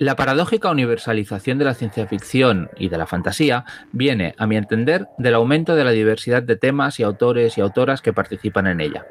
La 0.00 0.16
paradójica 0.16 0.70
universalización 0.70 1.58
de 1.58 1.66
la 1.66 1.74
ciencia 1.74 2.06
ficción 2.06 2.70
y 2.78 2.88
de 2.88 2.96
la 2.96 3.06
fantasía 3.06 3.66
viene, 3.92 4.34
a 4.38 4.46
mi 4.46 4.56
entender, 4.56 5.08
del 5.18 5.34
aumento 5.34 5.76
de 5.76 5.84
la 5.84 5.90
diversidad 5.90 6.42
de 6.42 6.56
temas 6.56 6.98
y 6.98 7.02
autores 7.02 7.58
y 7.58 7.60
autoras 7.60 8.00
que 8.00 8.14
participan 8.14 8.66
en 8.66 8.80
ella. 8.80 9.04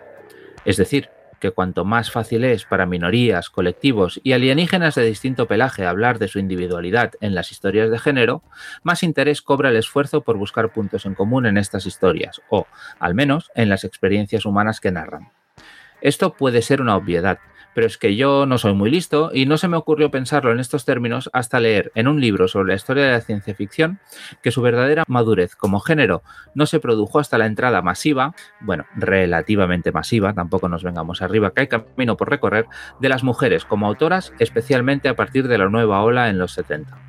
Es 0.66 0.78
decir, 0.78 1.12
que 1.40 1.52
cuanto 1.52 1.86
más 1.86 2.10
fácil 2.10 2.44
es 2.44 2.66
para 2.66 2.88
minorías, 2.88 3.52
colectivos 3.52 4.20
y 4.24 4.34
alienígenas 4.34 4.96
de 4.96 5.06
distinto 5.06 5.46
pelaje 5.46 5.86
hablar 5.86 6.18
de 6.18 6.28
su 6.28 6.40
individualidad 6.40 7.12
en 7.22 7.36
las 7.36 7.52
historias 7.52 7.92
de 7.92 8.00
género, 8.00 8.42
más 8.82 9.04
interés 9.04 9.44
cobra 9.44 9.70
el 9.70 9.76
esfuerzo 9.76 10.22
por 10.22 10.38
buscar 10.38 10.74
puntos 10.74 11.06
en 11.06 11.14
común 11.14 11.46
en 11.46 11.60
estas 11.60 11.86
historias, 11.86 12.42
o, 12.50 12.66
al 12.98 13.14
menos, 13.14 13.52
en 13.54 13.70
las 13.70 13.84
experiencias 13.84 14.44
humanas 14.44 14.80
que 14.80 14.90
narran. 14.90 15.30
Esto 16.02 16.34
puede 16.34 16.64
ser 16.64 16.82
una 16.82 16.96
obviedad, 16.96 17.38
pero 17.74 17.88
es 17.88 17.98
que 17.98 18.16
yo 18.16 18.46
no 18.46 18.58
soy 18.58 18.74
muy 18.74 18.90
listo 18.90 19.32
y 19.34 19.46
no 19.46 19.58
se 19.58 19.68
me 19.68 19.78
ocurrió 19.78 20.12
pensarlo 20.12 20.52
en 20.52 20.60
estos 20.60 20.86
términos 20.86 21.30
hasta 21.34 21.60
leer 21.60 21.92
en 21.96 22.08
un 22.08 22.22
libro 22.22 22.48
sobre 22.48 22.70
la 22.70 22.76
historia 22.76 23.06
de 23.06 23.12
la 23.12 23.22
ciencia 23.22 23.56
ficción 23.56 24.00
que 24.42 24.52
su 24.52 24.62
verdadera 24.62 25.04
madurez 25.08 25.56
como 25.56 25.80
género 25.80 26.24
no 26.54 26.66
se 26.66 26.80
produjo 26.80 27.20
hasta 27.20 27.38
la 27.38 27.46
entrada 27.46 27.82
masiva, 27.82 28.34
bueno, 28.60 28.86
relativamente 28.96 29.92
masiva, 29.92 30.34
tampoco 30.34 30.70
nos 30.70 30.84
vengamos 30.84 31.22
arriba, 31.22 31.52
que 31.52 31.62
hay 31.62 31.68
camino 31.68 32.18
por 32.18 32.30
recorrer, 32.30 32.68
de 33.00 33.10
las 33.10 33.24
mujeres 33.24 33.66
como 33.66 33.88
autoras, 33.88 34.34
especialmente 34.40 35.10
a 35.10 35.16
partir 35.16 35.48
de 35.48 35.58
la 35.58 35.70
nueva 35.70 36.02
ola 36.04 36.30
en 36.30 36.38
los 36.38 36.54
70. 36.54 37.09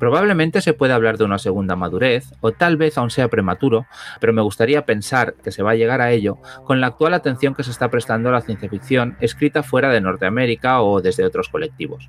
Probablemente 0.00 0.62
se 0.62 0.72
puede 0.72 0.94
hablar 0.94 1.18
de 1.18 1.24
una 1.24 1.38
segunda 1.38 1.76
madurez, 1.76 2.32
o 2.40 2.52
tal 2.52 2.78
vez 2.78 2.96
aún 2.96 3.10
sea 3.10 3.28
prematuro, 3.28 3.86
pero 4.18 4.32
me 4.32 4.40
gustaría 4.40 4.86
pensar 4.86 5.34
que 5.34 5.52
se 5.52 5.62
va 5.62 5.72
a 5.72 5.74
llegar 5.74 6.00
a 6.00 6.10
ello 6.10 6.38
con 6.64 6.80
la 6.80 6.86
actual 6.86 7.12
atención 7.12 7.54
que 7.54 7.64
se 7.64 7.70
está 7.70 7.90
prestando 7.90 8.30
a 8.30 8.32
la 8.32 8.40
ciencia 8.40 8.70
ficción 8.70 9.18
escrita 9.20 9.62
fuera 9.62 9.90
de 9.90 10.00
Norteamérica 10.00 10.80
o 10.80 11.02
desde 11.02 11.26
otros 11.26 11.50
colectivos. 11.50 12.08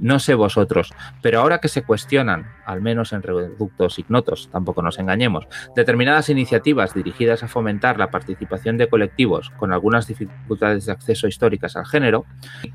No 0.00 0.18
sé 0.18 0.34
vosotros, 0.34 0.92
pero 1.20 1.38
ahora 1.38 1.58
que 1.58 1.68
se 1.68 1.84
cuestionan, 1.84 2.50
al 2.66 2.80
menos 2.80 3.12
en 3.12 3.22
reductos 3.22 4.00
ignotos, 4.00 4.48
tampoco 4.50 4.82
nos 4.82 4.98
engañemos, 4.98 5.46
determinadas 5.76 6.28
iniciativas 6.28 6.92
dirigidas 6.92 7.44
a 7.44 7.48
fomentar 7.48 8.00
la 8.00 8.10
participación 8.10 8.78
de 8.78 8.88
colectivos 8.88 9.50
con 9.58 9.72
algunas 9.72 10.08
dificultades 10.08 10.86
de 10.86 10.92
acceso 10.92 11.28
históricas 11.28 11.76
al 11.76 11.86
género, 11.86 12.26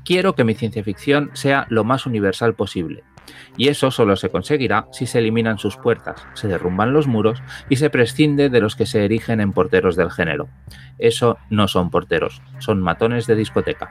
quiero 0.06 0.34
que 0.34 0.44
mi 0.44 0.54
ciencia 0.54 0.82
ficción 0.82 1.32
sea 1.34 1.66
lo 1.68 1.84
más 1.84 2.06
universal 2.06 2.54
posible. 2.54 3.04
Y 3.56 3.68
eso 3.68 3.90
solo 3.90 4.16
se 4.16 4.30
conseguirá 4.30 4.86
si 4.92 5.06
se 5.06 5.18
eliminan 5.18 5.58
sus 5.58 5.76
puertas, 5.76 6.26
se 6.34 6.48
derrumban 6.48 6.92
los 6.92 7.06
muros 7.06 7.42
y 7.68 7.76
se 7.76 7.90
prescinde 7.90 8.50
de 8.50 8.60
los 8.60 8.76
que 8.76 8.86
se 8.86 9.04
erigen 9.04 9.40
en 9.40 9.52
porteros 9.52 9.96
del 9.96 10.10
género. 10.10 10.48
Eso 10.98 11.38
no 11.50 11.68
son 11.68 11.90
porteros, 11.90 12.42
son 12.58 12.80
matones 12.80 13.26
de 13.26 13.34
discoteca. 13.34 13.90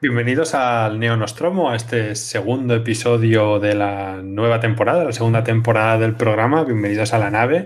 Bienvenidos 0.00 0.54
al 0.54 0.98
Neo 0.98 1.16
Nostromo, 1.16 1.70
a 1.70 1.76
este 1.76 2.14
segundo 2.14 2.74
episodio 2.74 3.58
de 3.58 3.74
la 3.74 4.20
nueva 4.22 4.60
temporada, 4.60 5.04
la 5.04 5.12
segunda 5.12 5.42
temporada 5.42 5.98
del 5.98 6.14
programa. 6.14 6.64
Bienvenidos 6.64 7.12
a 7.12 7.18
la 7.18 7.30
nave. 7.30 7.64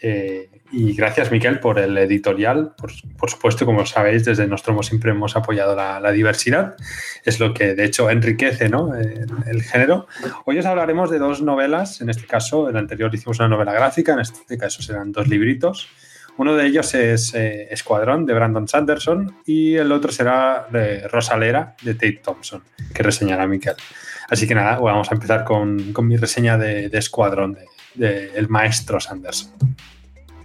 Eh, 0.00 0.48
y 0.70 0.94
gracias, 0.94 1.32
Miquel, 1.32 1.60
por 1.60 1.78
el 1.78 1.96
editorial. 1.98 2.74
Por, 2.76 3.30
supuesto, 3.30 3.66
como 3.66 3.84
sabéis, 3.86 4.24
desde 4.24 4.46
Nostromo 4.46 4.82
siempre 4.82 5.10
hemos 5.10 5.34
apoyado 5.34 5.74
la, 5.74 6.12
diversidad. 6.12 6.76
Es 7.24 7.40
lo 7.40 7.54
que, 7.54 7.74
de 7.74 7.84
hecho, 7.84 8.08
enriquece 8.10 8.66
el, 8.66 9.62
género. 9.62 10.06
Hoy 10.44 10.58
os 10.58 10.66
hablaremos 10.66 11.10
de 11.10 11.18
dos 11.18 11.42
novelas. 11.42 12.00
En 12.00 12.10
este 12.10 12.26
caso, 12.26 12.68
el 12.68 12.76
anterior 12.76 13.14
hicimos 13.14 13.38
una 13.40 13.48
novela 13.48 13.72
gráfica. 13.72 14.12
En 14.12 14.20
este 14.20 14.56
caso 14.56 14.82
serán 14.82 15.10
dos 15.10 15.26
libritos. 15.26 15.88
Uno 16.38 16.54
de 16.54 16.66
ellos 16.66 16.94
es 16.94 17.34
eh, 17.34 17.66
Escuadrón 17.72 18.24
de 18.24 18.32
Brandon 18.32 18.68
Sanderson 18.68 19.38
y 19.44 19.74
el 19.74 19.90
otro 19.90 20.12
será 20.12 20.68
de 20.70 21.06
Rosalera 21.08 21.74
de 21.82 21.94
Tate 21.94 22.20
Thompson, 22.22 22.62
que 22.94 23.02
reseñará 23.02 23.46
Miquel. 23.48 23.74
Así 24.30 24.46
que 24.46 24.54
nada, 24.54 24.78
vamos 24.78 25.10
a 25.10 25.14
empezar 25.14 25.44
con, 25.44 25.92
mi 26.06 26.16
reseña 26.16 26.56
de, 26.56 26.90
Escuadrón 26.92 27.58
de, 27.94 28.30
El 28.36 28.48
Maestro 28.48 29.00
Sanderson. 29.00 29.50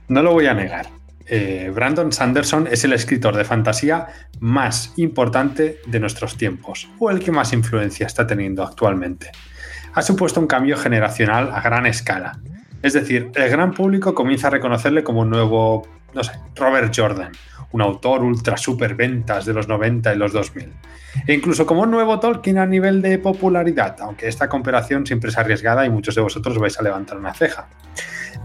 No 0.07 0.23
lo 0.23 0.31
voy 0.31 0.47
a 0.47 0.55
negar. 0.55 0.87
Eh, 1.27 1.71
Brandon 1.73 2.11
Sanderson 2.11 2.67
es 2.71 2.83
el 2.83 2.93
escritor 2.93 3.35
de 3.35 3.45
fantasía 3.45 4.07
más 4.39 4.93
importante 4.97 5.79
de 5.85 5.99
nuestros 5.99 6.37
tiempos, 6.37 6.89
o 6.97 7.11
el 7.11 7.19
que 7.19 7.31
más 7.31 7.53
influencia 7.53 8.07
está 8.07 8.25
teniendo 8.25 8.63
actualmente. 8.63 9.31
Ha 9.93 10.01
supuesto 10.01 10.39
un 10.39 10.47
cambio 10.47 10.75
generacional 10.75 11.51
a 11.53 11.61
gran 11.61 11.85
escala. 11.85 12.39
Es 12.83 12.91
decir, 12.91 13.31
el 13.33 13.49
gran 13.49 13.71
público 13.71 14.13
comienza 14.13 14.47
a 14.47 14.49
reconocerle 14.49 15.05
como 15.05 15.21
un 15.21 15.29
nuevo, 15.29 15.87
no 16.13 16.21
sé, 16.21 16.33
Robert 16.53 16.93
Jordan, 16.93 17.31
un 17.71 17.81
autor 17.81 18.23
ultra 18.23 18.57
super 18.57 18.93
ventas 18.93 19.45
de 19.45 19.53
los 19.53 19.69
90 19.69 20.13
y 20.13 20.17
los 20.17 20.33
2000. 20.33 20.73
E 21.25 21.33
incluso 21.33 21.65
como 21.65 21.83
un 21.83 21.91
nuevo 21.91 22.19
Tolkien 22.19 22.57
a 22.57 22.65
nivel 22.65 23.01
de 23.01 23.19
popularidad, 23.19 23.95
aunque 24.01 24.27
esta 24.27 24.49
comparación 24.49 25.07
siempre 25.07 25.29
es 25.29 25.37
arriesgada 25.37 25.85
y 25.85 25.89
muchos 25.89 26.15
de 26.15 26.21
vosotros 26.21 26.59
vais 26.59 26.77
a 26.77 26.83
levantar 26.83 27.17
una 27.17 27.33
ceja. 27.33 27.69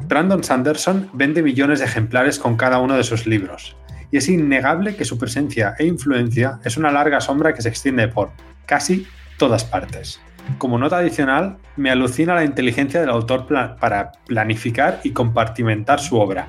Brandon 0.07 0.45
Sanderson 0.45 1.11
vende 1.13 1.43
millones 1.43 1.81
de 1.81 1.87
ejemplares 1.87 2.39
con 2.39 2.57
cada 2.57 2.79
uno 2.79 2.97
de 2.97 3.03
sus 3.03 3.27
libros, 3.27 3.77
y 4.13 4.19
es 4.19 4.29
innegable 4.29 4.95
que 4.95 5.05
su 5.05 5.19
presencia 5.19 5.75
e 5.81 5.85
influencia 5.85 6.61
es 6.65 6.77
una 6.77 6.93
larga 6.93 7.21
sombra 7.21 7.55
que 7.55 7.63
se 7.63 7.71
extiende 7.71 8.07
por 8.07 8.31
casi 8.67 9.05
todas 9.37 9.65
partes. 9.65 10.21
Como 10.57 10.79
nota 10.79 10.99
adicional, 10.99 11.59
me 11.77 11.91
alucina 11.91 12.35
la 12.35 12.45
inteligencia 12.45 13.01
del 13.01 13.11
autor 13.11 13.47
para 13.79 14.13
planificar 14.27 15.01
y 15.05 15.13
compartimentar 15.13 16.01
su 16.01 16.19
obra. 16.19 16.49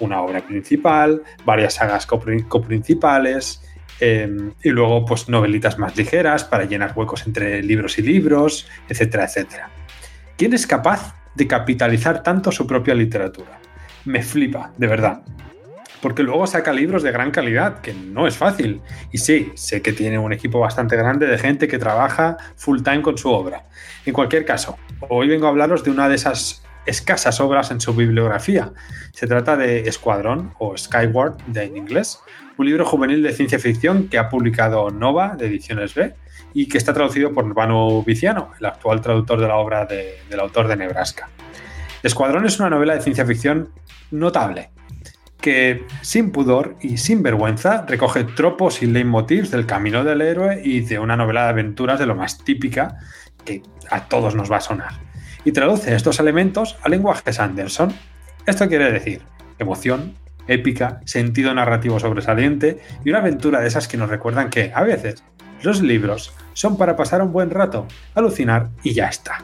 Una 0.00 0.20
obra 0.20 0.40
principal, 0.42 1.22
varias 1.44 1.74
sagas 1.74 2.06
coprincipales, 2.06 3.62
em, 4.00 4.52
y 4.62 4.68
luego 4.68 5.04
pues 5.04 5.28
novelitas 5.28 5.78
más 5.78 5.96
ligeras 5.96 6.44
para 6.44 6.64
llenar 6.64 6.92
huecos 6.94 7.26
entre 7.26 7.62
libros 7.62 7.98
y 7.98 8.02
libros, 8.02 8.68
etcétera, 8.88 9.24
etcétera. 9.24 9.70
¿Quién 10.36 10.52
es 10.52 10.66
capaz 10.66 11.18
de 11.38 11.46
capitalizar 11.46 12.22
tanto 12.22 12.50
su 12.50 12.66
propia 12.66 12.94
literatura. 12.94 13.60
Me 14.04 14.22
flipa, 14.22 14.72
de 14.76 14.86
verdad. 14.88 15.22
Porque 16.00 16.22
luego 16.22 16.46
saca 16.46 16.72
libros 16.72 17.02
de 17.02 17.10
gran 17.10 17.30
calidad, 17.30 17.80
que 17.80 17.92
no 17.92 18.26
es 18.26 18.36
fácil. 18.36 18.80
Y 19.10 19.18
sí, 19.18 19.52
sé 19.54 19.82
que 19.82 19.92
tiene 19.92 20.18
un 20.18 20.32
equipo 20.32 20.60
bastante 20.60 20.96
grande 20.96 21.26
de 21.26 21.38
gente 21.38 21.66
que 21.66 21.78
trabaja 21.78 22.36
full 22.56 22.82
time 22.82 23.02
con 23.02 23.18
su 23.18 23.30
obra. 23.30 23.64
En 24.06 24.12
cualquier 24.12 24.44
caso, 24.44 24.78
hoy 25.08 25.28
vengo 25.28 25.46
a 25.46 25.50
hablaros 25.50 25.82
de 25.82 25.90
una 25.90 26.08
de 26.08 26.14
esas 26.14 26.62
escasas 26.86 27.40
obras 27.40 27.70
en 27.70 27.80
su 27.80 27.94
bibliografía. 27.94 28.72
Se 29.12 29.26
trata 29.26 29.56
de 29.56 29.88
Escuadrón 29.88 30.52
o 30.58 30.76
Skyward 30.76 31.36
de 31.46 31.64
en 31.64 31.76
inglés, 31.76 32.20
un 32.56 32.66
libro 32.66 32.84
juvenil 32.84 33.22
de 33.22 33.32
ciencia 33.32 33.58
ficción 33.58 34.08
que 34.08 34.18
ha 34.18 34.28
publicado 34.28 34.90
Nova 34.90 35.36
de 35.36 35.46
Ediciones 35.46 35.94
B 35.94 36.14
y 36.54 36.66
que 36.66 36.78
está 36.78 36.92
traducido 36.92 37.32
por 37.32 37.44
Urbano 37.44 38.02
Viciano, 38.02 38.52
el 38.58 38.66
actual 38.66 39.00
traductor 39.00 39.40
de 39.40 39.48
la 39.48 39.56
obra 39.56 39.84
del 39.86 40.40
autor 40.40 40.66
de 40.66 40.76
Nebraska. 40.76 41.28
Escuadrón 42.02 42.46
es 42.46 42.58
una 42.58 42.70
novela 42.70 42.94
de 42.94 43.02
ciencia 43.02 43.26
ficción 43.26 43.70
notable, 44.10 44.70
que 45.40 45.86
sin 46.02 46.30
pudor 46.30 46.76
y 46.80 46.96
sin 46.96 47.22
vergüenza 47.22 47.84
recoge 47.86 48.24
tropos 48.24 48.82
y 48.82 48.86
leitmotivs 48.86 49.50
del 49.50 49.66
camino 49.66 50.04
del 50.04 50.20
héroe 50.20 50.60
y 50.64 50.80
de 50.80 50.98
una 50.98 51.16
novela 51.16 51.44
de 51.44 51.50
aventuras 51.50 51.98
de 51.98 52.06
lo 52.06 52.16
más 52.16 52.44
típica 52.44 52.98
que 53.44 53.62
a 53.90 54.08
todos 54.08 54.34
nos 54.34 54.50
va 54.50 54.56
a 54.56 54.60
sonar. 54.60 54.92
Y 55.44 55.52
traduce 55.52 55.94
estos 55.94 56.18
elementos 56.20 56.76
al 56.82 56.90
lenguaje 56.90 57.32
Sanderson. 57.32 57.94
Esto 58.46 58.68
quiere 58.68 58.90
decir 58.90 59.22
emoción, 59.58 60.14
épica, 60.48 61.00
sentido 61.04 61.54
narrativo 61.54 62.00
sobresaliente 62.00 62.80
y 63.04 63.10
una 63.10 63.20
aventura 63.20 63.60
de 63.60 63.68
esas 63.68 63.86
que 63.86 63.96
nos 63.96 64.10
recuerdan 64.10 64.50
que, 64.50 64.72
a 64.74 64.82
veces, 64.82 65.22
los 65.62 65.82
libros 65.82 66.34
son 66.52 66.76
para 66.76 66.96
pasar 66.96 67.22
un 67.22 67.32
buen 67.32 67.50
rato, 67.50 67.86
alucinar 68.14 68.70
y 68.82 68.94
ya 68.94 69.08
está. 69.08 69.38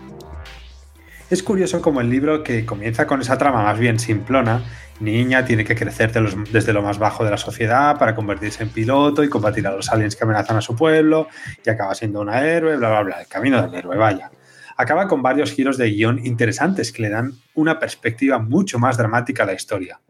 Es 1.31 1.43
curioso 1.43 1.81
como 1.81 2.00
el 2.00 2.11
libro 2.11 2.43
que 2.43 2.67
comienza 2.67 3.06
con 3.06 3.20
esa 3.20 3.38
trama 3.38 3.62
más 3.62 3.79
bien 3.79 3.99
simplona, 3.99 4.62
niña 5.00 5.44
tiene 5.44 5.64
que 5.64 5.75
crecer 5.75 6.12
desde 6.12 6.73
lo 6.73 6.82
más 6.82 6.99
bajo 6.99 7.25
de 7.25 7.31
la 7.31 7.37
sociedad 7.37 7.99
para 7.99 8.14
convertirse 8.14 8.62
en 8.62 8.70
piloto 8.70 9.23
y 9.25 9.29
combatir 9.29 9.67
a 9.67 9.73
los 9.73 9.91
aliens 9.91 10.17
que 10.17 10.25
amenazan 10.25 10.56
a 10.56 10.61
su 10.61 10.76
pueblo 10.76 11.29
y 11.64 11.70
acaba 11.70 11.94
siendo 11.94 12.20
una 12.20 12.44
héroe, 12.44 12.76
bla, 12.76 12.91
bla, 12.91 13.02
bla, 13.02 13.20
el 13.20 13.26
camino 13.26 13.61
del 13.61 13.75
héroe, 13.75 13.96
vaya. 13.96 14.31
Acaba 14.76 15.06
con 15.06 15.23
varios 15.23 15.52
giros 15.52 15.79
de 15.79 15.91
guion 15.91 16.25
interesantes 16.25 16.93
que 16.93 17.02
le 17.02 17.11
dan 17.11 17.32
una 17.55 17.79
perspectiva 17.79 18.38
mucho 18.38 18.79
más 18.79 18.96
dramática 18.96 19.44
a 19.44 19.46
la 19.46 19.55
historia. 19.55 20.00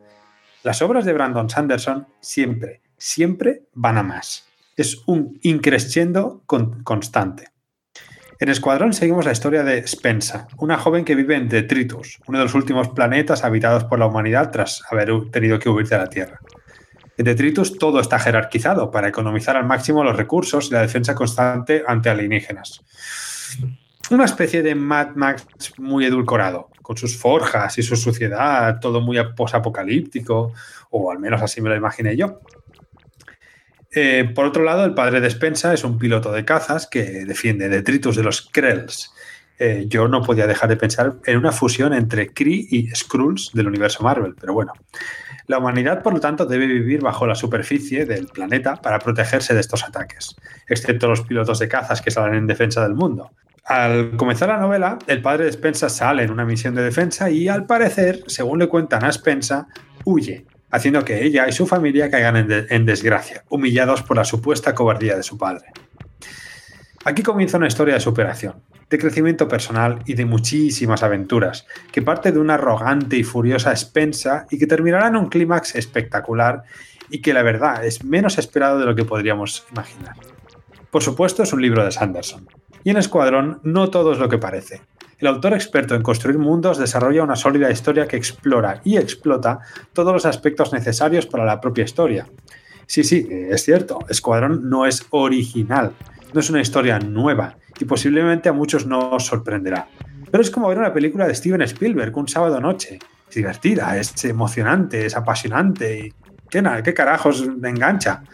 Las 0.62 0.80
obras 0.80 1.04
de 1.04 1.12
Brandon 1.12 1.50
Sanderson 1.50 2.06
siempre, 2.20 2.80
siempre 2.96 3.64
van 3.74 3.98
a 3.98 4.02
más. 4.02 4.48
Es 4.76 5.02
un 5.06 5.38
increscendo 5.42 6.42
constante. 6.46 7.53
En 8.44 8.50
Escuadrón 8.50 8.92
seguimos 8.92 9.24
la 9.24 9.32
historia 9.32 9.62
de 9.62 9.86
Spensa, 9.88 10.48
una 10.58 10.76
joven 10.76 11.06
que 11.06 11.14
vive 11.14 11.34
en 11.34 11.48
Detritus, 11.48 12.20
uno 12.26 12.36
de 12.36 12.44
los 12.44 12.54
últimos 12.54 12.90
planetas 12.90 13.42
habitados 13.42 13.84
por 13.84 13.98
la 13.98 14.04
humanidad 14.04 14.50
tras 14.50 14.82
haber 14.90 15.30
tenido 15.30 15.58
que 15.58 15.70
huir 15.70 15.88
de 15.88 15.96
la 15.96 16.10
Tierra. 16.10 16.38
En 17.16 17.24
Detritus 17.24 17.78
todo 17.78 18.00
está 18.00 18.18
jerarquizado 18.18 18.90
para 18.90 19.08
economizar 19.08 19.56
al 19.56 19.64
máximo 19.64 20.04
los 20.04 20.14
recursos 20.14 20.68
y 20.68 20.74
la 20.74 20.82
defensa 20.82 21.14
constante 21.14 21.84
ante 21.86 22.10
alienígenas. 22.10 22.82
Una 24.10 24.26
especie 24.26 24.62
de 24.62 24.74
Mad 24.74 25.14
Max 25.14 25.46
muy 25.78 26.04
edulcorado, 26.04 26.68
con 26.82 26.98
sus 26.98 27.16
forjas 27.16 27.78
y 27.78 27.82
su 27.82 27.96
suciedad, 27.96 28.78
todo 28.78 29.00
muy 29.00 29.16
posapocalíptico, 29.34 30.52
o 30.90 31.10
al 31.10 31.18
menos 31.18 31.40
así 31.40 31.62
me 31.62 31.70
lo 31.70 31.76
imaginé 31.76 32.14
yo. 32.14 32.40
Eh, 33.96 34.30
por 34.34 34.46
otro 34.46 34.64
lado, 34.64 34.84
el 34.84 34.94
padre 34.94 35.20
de 35.20 35.30
Spensa 35.30 35.72
es 35.72 35.84
un 35.84 35.98
piloto 35.98 36.32
de 36.32 36.44
cazas 36.44 36.88
que 36.88 37.24
defiende 37.24 37.68
detritus 37.68 38.16
de 38.16 38.24
los 38.24 38.42
Krells. 38.42 39.12
Eh, 39.56 39.84
yo 39.86 40.08
no 40.08 40.20
podía 40.20 40.48
dejar 40.48 40.68
de 40.68 40.76
pensar 40.76 41.14
en 41.26 41.38
una 41.38 41.52
fusión 41.52 41.94
entre 41.94 42.32
Kree 42.32 42.66
y 42.68 42.88
Skrulls 42.92 43.52
del 43.54 43.68
universo 43.68 44.02
Marvel, 44.02 44.34
pero 44.38 44.52
bueno. 44.52 44.72
La 45.46 45.58
humanidad, 45.58 46.02
por 46.02 46.12
lo 46.12 46.20
tanto, 46.20 46.44
debe 46.46 46.66
vivir 46.66 47.02
bajo 47.02 47.26
la 47.26 47.36
superficie 47.36 48.04
del 48.04 48.26
planeta 48.26 48.76
para 48.76 48.98
protegerse 48.98 49.54
de 49.54 49.60
estos 49.60 49.84
ataques, 49.84 50.34
excepto 50.66 51.06
los 51.06 51.20
pilotos 51.20 51.60
de 51.60 51.68
cazas 51.68 52.02
que 52.02 52.10
salen 52.10 52.34
en 52.34 52.46
defensa 52.48 52.82
del 52.82 52.94
mundo. 52.94 53.30
Al 53.64 54.16
comenzar 54.16 54.48
la 54.48 54.58
novela, 54.58 54.98
el 55.06 55.22
padre 55.22 55.44
de 55.44 55.52
Spensa 55.52 55.88
sale 55.88 56.24
en 56.24 56.30
una 56.30 56.44
misión 56.44 56.74
de 56.74 56.82
defensa 56.82 57.30
y, 57.30 57.46
al 57.46 57.66
parecer, 57.66 58.24
según 58.26 58.58
le 58.58 58.66
cuentan 58.68 59.04
a 59.04 59.12
Spensa, 59.12 59.68
huye 60.04 60.46
haciendo 60.74 61.04
que 61.04 61.24
ella 61.24 61.46
y 61.48 61.52
su 61.52 61.68
familia 61.68 62.10
caigan 62.10 62.50
en, 62.68 62.84
desgracia, 62.84 63.44
humillados 63.48 64.02
por 64.02 64.16
la 64.16 64.24
supuesta 64.24 64.74
cobardía 64.74 65.16
de 65.16 65.22
su 65.22 65.38
padre. 65.38 65.66
Aquí 67.04 67.22
comienza 67.22 67.58
una 67.58 67.68
historia 67.68 67.94
de 67.94 68.00
superación, 68.00 68.56
de 68.90 68.98
crecimiento 68.98 69.46
personal 69.46 70.00
y 70.04 70.14
de 70.14 70.24
muchísimas 70.24 71.04
aventuras, 71.04 71.64
que 71.92 72.02
parte 72.02 72.32
de 72.32 72.40
una 72.40 72.54
arrogante 72.54 73.16
y 73.16 73.22
furiosa 73.22 73.74
Spensa 73.76 74.46
y 74.50 74.58
que 74.58 74.66
terminará 74.66 75.06
en 75.06 75.16
un 75.16 75.28
clímax 75.28 75.76
espectacular 75.76 76.64
y 77.08 77.20
que 77.20 77.34
la 77.34 77.44
verdad 77.44 77.84
es 77.84 78.02
menos 78.02 78.36
esperado 78.38 78.80
de 78.80 78.86
lo 78.86 78.96
que 78.96 79.04
podríamos 79.04 79.64
imaginar. 79.70 80.16
Por 80.90 81.04
supuesto 81.04 81.44
es 81.44 81.52
un 81.52 81.62
libro 81.62 81.84
de 81.84 81.92
Sanderson, 81.92 82.48
y 82.82 82.90
en 82.90 82.96
Escuadrón 82.96 83.60
no 83.62 83.90
todo 83.90 84.12
es 84.12 84.18
lo 84.18 84.28
que 84.28 84.38
parece. 84.38 84.80
El 85.24 85.28
autor 85.28 85.54
experto 85.54 85.94
en 85.94 86.02
construir 86.02 86.36
mundos 86.36 86.76
desarrolla 86.76 87.22
una 87.22 87.34
sólida 87.34 87.70
historia 87.70 88.06
que 88.06 88.18
explora 88.18 88.82
y 88.84 88.98
explota 88.98 89.60
todos 89.94 90.12
los 90.12 90.26
aspectos 90.26 90.74
necesarios 90.74 91.24
para 91.24 91.46
la 91.46 91.62
propia 91.62 91.84
historia. 91.84 92.26
Sí, 92.84 93.04
sí, 93.04 93.26
es 93.30 93.64
cierto, 93.64 94.00
Escuadrón 94.10 94.68
no 94.68 94.84
es 94.84 95.06
original, 95.08 95.92
no 96.34 96.40
es 96.40 96.50
una 96.50 96.60
historia 96.60 96.98
nueva 96.98 97.56
y 97.80 97.86
posiblemente 97.86 98.50
a 98.50 98.52
muchos 98.52 98.84
no 98.84 99.12
os 99.12 99.24
sorprenderá. 99.24 99.88
Pero 100.30 100.42
es 100.42 100.50
como 100.50 100.68
ver 100.68 100.76
una 100.76 100.92
película 100.92 101.26
de 101.26 101.34
Steven 101.34 101.62
Spielberg 101.62 102.14
un 102.18 102.28
sábado 102.28 102.60
noche. 102.60 102.98
Es 103.26 103.34
divertida, 103.34 103.96
es 103.96 104.26
emocionante, 104.26 105.06
es 105.06 105.16
apasionante 105.16 106.00
y 106.00 106.12
qué, 106.50 106.62
qué 106.84 106.92
carajos 106.92 107.48
me 107.48 107.70
engancha. 107.70 108.24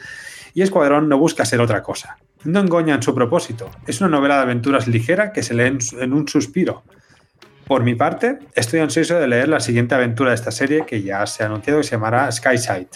Y 0.55 0.63
Escuadrón 0.63 1.09
no 1.09 1.19
busca 1.19 1.45
ser 1.45 1.61
otra 1.61 1.85
cosa 1.85 2.19
no 2.45 2.61
engoña 2.61 2.95
en 2.95 3.03
su 3.03 3.15
propósito. 3.15 3.71
Es 3.87 4.01
una 4.01 4.11
novela 4.11 4.37
de 4.37 4.43
aventuras 4.43 4.89
ligera 4.89 5.33
que 5.33 5.43
se 5.43 5.55
lee 5.55 5.79
en, 5.99 6.13
un 6.13 6.29
suspiro. 6.29 6.83
Por 7.67 7.83
mi 7.83 7.95
parte, 7.95 8.39
estoy 8.55 8.81
ansioso 8.81 9.19
de 9.19 9.29
leer 9.29 9.49
la 9.49 9.61
siguiente 9.61 9.95
aventura 9.95 10.31
de 10.31 10.37
esta 10.37 10.51
serie 10.51 10.85
que 10.87 11.03
ya 11.03 11.27
se 11.27 11.43
ha 11.43 11.47
anunciado 11.47 11.81
que 11.81 11.85
se 11.85 11.93
llamará 11.93 12.31
Skyside. 12.31 12.89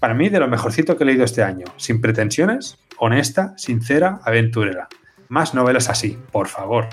Para 0.00 0.14
mí, 0.14 0.28
de 0.28 0.40
lo 0.40 0.48
mejorcito 0.48 0.96
que 0.96 1.04
he 1.04 1.06
leído 1.06 1.24
este 1.24 1.42
año. 1.42 1.66
Sin 1.76 2.00
pretensiones, 2.00 2.78
honesta, 2.98 3.54
sincera, 3.56 4.20
aventurera. 4.24 4.88
Más 5.28 5.54
novelas 5.54 5.88
así, 5.88 6.18
por 6.32 6.48
favor. 6.48 6.88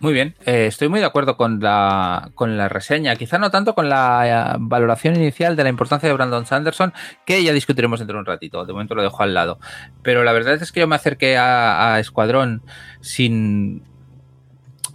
Muy 0.00 0.12
bien, 0.12 0.36
eh, 0.46 0.66
estoy 0.66 0.88
muy 0.88 1.00
de 1.00 1.06
acuerdo 1.06 1.36
con 1.36 1.58
la, 1.58 2.30
con 2.36 2.56
la 2.56 2.68
reseña, 2.68 3.16
quizá 3.16 3.38
no 3.38 3.50
tanto 3.50 3.74
con 3.74 3.88
la 3.88 4.54
eh, 4.54 4.56
valoración 4.60 5.16
inicial 5.16 5.56
de 5.56 5.64
la 5.64 5.70
importancia 5.70 6.08
de 6.08 6.14
Brandon 6.14 6.46
Sanderson, 6.46 6.92
que 7.26 7.42
ya 7.42 7.52
discutiremos 7.52 7.98
dentro 7.98 8.14
de 8.14 8.20
un 8.20 8.26
ratito, 8.26 8.64
de 8.64 8.72
momento 8.72 8.94
lo 8.94 9.02
dejo 9.02 9.24
al 9.24 9.34
lado. 9.34 9.58
Pero 10.02 10.22
la 10.22 10.32
verdad 10.32 10.54
es 10.54 10.70
que 10.70 10.80
yo 10.80 10.86
me 10.86 10.94
acerqué 10.94 11.36
a 11.36 11.98
Escuadrón 11.98 12.62
sin 13.00 13.82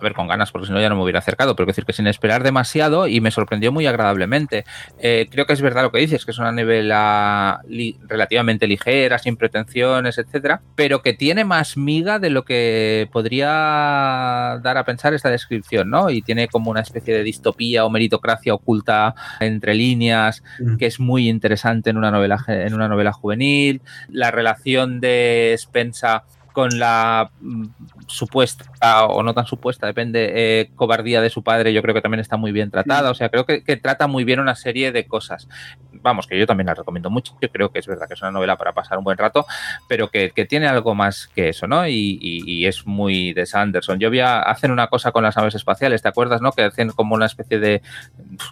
a 0.04 0.10
ver, 0.10 0.14
con 0.14 0.28
ganas, 0.28 0.52
porque 0.52 0.68
si 0.68 0.74
no 0.74 0.82
ya 0.82 0.90
no 0.90 0.96
me 0.96 1.04
hubiera 1.04 1.20
acercado, 1.20 1.56
pero 1.56 1.66
quiero 1.66 1.76
decir 1.76 1.86
que 1.86 1.94
sin 1.94 2.08
esperar 2.08 2.44
demasiado 2.44 3.08
y 3.08 3.22
me 3.22 3.32
sorprendió 3.32 3.72
muy 3.72 3.86
agradablemente. 3.88 4.66
Eh, 5.00 5.28
creo 5.32 5.46
que 5.46 5.54
es 5.54 5.62
verdad 5.62 5.84
lo 5.84 5.92
que 5.92 6.00
dices, 6.00 6.26
que 6.26 6.32
es 6.32 6.38
una 6.38 6.52
novela 6.52 7.62
relativamente 8.08 8.68
ligera, 8.68 9.18
sin 9.18 9.38
pretensiones, 9.38 10.18
etcétera, 10.18 10.62
pero 10.76 11.02
que 11.02 11.14
tiene 11.14 11.46
más 11.46 11.78
miga 11.78 12.20
de 12.20 12.30
lo 12.30 12.44
que 12.44 13.10
podría 13.12 14.60
dar 14.62 14.78
a 14.78 14.84
pensar 14.84 15.14
esta 15.14 15.30
descripción, 15.30 15.90
¿no? 15.90 16.10
Y 16.10 16.22
tiene 16.22 16.48
como 16.50 16.70
una 16.70 16.82
especie 16.82 17.14
de 17.14 17.24
distopía 17.24 17.86
o 17.86 17.90
meritocracia 17.90 18.54
oculta 18.54 19.16
entre 19.40 19.74
líneas, 19.74 20.44
mm. 20.60 20.76
que 20.78 20.86
es 20.86 21.00
muy 21.00 21.30
interesante 21.30 21.90
en 21.90 21.98
una 21.98 22.12
novela, 22.12 22.44
en 22.48 22.74
una 22.74 22.90
novela 22.90 23.14
juvenil. 23.14 23.82
La 24.10 24.32
relación 24.32 25.00
de 25.00 25.56
Spensa 25.58 26.24
con 26.54 26.80
la 26.80 27.32
mm, 27.42 27.66
supuesta 28.08 28.66
o 29.08 29.24
no 29.24 29.34
tan 29.34 29.46
supuesta, 29.46 29.88
depende, 29.88 30.32
eh, 30.36 30.70
cobardía 30.76 31.22
de 31.22 31.30
su 31.30 31.44
padre, 31.44 31.74
yo 31.74 31.82
creo 31.82 31.94
que 31.94 32.02
también 32.02 32.20
está 32.20 32.38
muy 32.38 32.52
bien 32.52 32.72
tratada. 32.72 33.12
O 33.12 33.14
sea, 33.14 33.30
creo 33.30 33.46
que, 33.46 33.62
trata 33.78 34.08
muy 34.08 34.24
bien 34.24 34.40
una 34.40 34.56
serie 34.56 34.92
de 34.92 35.06
cosas. 35.06 35.48
Vamos, 35.92 36.28
que 36.28 36.38
yo 36.38 36.46
también 36.46 36.68
la 36.68 36.74
recomiendo 36.74 37.10
mucho. 37.10 37.38
Yo 37.42 37.50
creo 37.50 37.72
que 37.72 37.80
es 37.80 37.88
verdad 37.88 38.08
que 38.08 38.14
es 38.14 38.22
una 38.22 38.32
novela 38.32 38.58
para 38.58 38.74
pasar 38.74 38.98
un 38.98 39.04
buen 39.04 39.18
rato, 39.18 39.46
pero 39.88 40.10
que, 40.10 40.32
tiene 40.50 40.68
algo 40.68 40.94
más 40.94 41.28
que 41.28 41.50
eso, 41.50 41.68
¿no? 41.68 41.88
Y, 41.88 42.66
es 42.66 42.86
muy 42.86 43.34
de 43.34 43.46
Sanderson. 43.46 44.00
Yo 44.00 44.10
vi 44.10 44.20
a, 44.20 44.42
hacen 44.42 44.72
una 44.72 44.88
cosa 44.88 45.12
con 45.12 45.24
las 45.24 45.36
naves 45.36 45.56
espaciales, 45.56 46.02
¿te 46.02 46.10
acuerdas, 46.10 46.42
no? 46.42 46.52
Que 46.52 46.64
hacen 46.64 46.90
como 46.90 47.16
una 47.16 47.26
especie 47.26 47.60
de, 47.60 47.82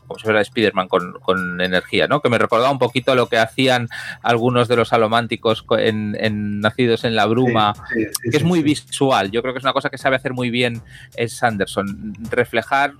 como 0.07 0.17
si 0.17 0.23
fuera 0.23 0.41
Spider-Man 0.41 0.87
con, 0.87 1.61
energía, 1.61 2.07
¿no? 2.07 2.21
Que 2.21 2.29
me 2.29 2.37
recordaba 2.37 2.71
un 2.71 2.79
poquito 2.79 3.15
lo 3.15 3.27
que 3.27 3.37
hacían 3.37 3.89
algunos 4.21 4.67
de 4.67 4.75
los 4.75 4.93
alománticos 4.93 5.65
en, 5.77 6.59
Nacidos 6.61 7.03
en 7.03 7.15
la 7.15 7.25
Bruma, 7.25 7.73
que 7.93 8.37
es 8.37 8.43
muy 8.43 8.61
visual. 8.61 9.31
Yo 9.31 9.40
creo 9.41 9.53
que 9.53 9.59
es 9.59 9.63
una 9.63 9.73
cosa 9.73 9.89
que 9.89 9.97
sabe 9.97 10.15
hacer 10.15 10.33
muy 10.33 10.49
bien 10.49 10.81
es 11.15 11.33
Sanderson, 11.33 12.13
reflejar 12.29 12.93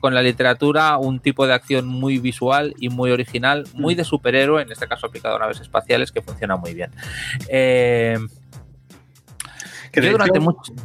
con 0.00 0.14
la 0.14 0.22
literatura 0.22 0.96
un 0.98 1.20
tipo 1.20 1.46
de 1.46 1.54
acción 1.54 1.86
muy 1.86 2.18
visual 2.18 2.74
y 2.78 2.88
muy 2.88 3.10
original, 3.10 3.64
muy 3.74 3.94
mm. 3.94 3.98
de 3.98 4.04
superhéroe, 4.04 4.62
en 4.62 4.72
este 4.72 4.86
caso 4.86 5.06
aplicado 5.06 5.36
a 5.36 5.38
naves 5.38 5.60
espaciales, 5.60 6.12
que 6.12 6.22
funciona 6.22 6.56
muy 6.56 6.74
bien. 6.74 6.90
Eh, 7.48 8.18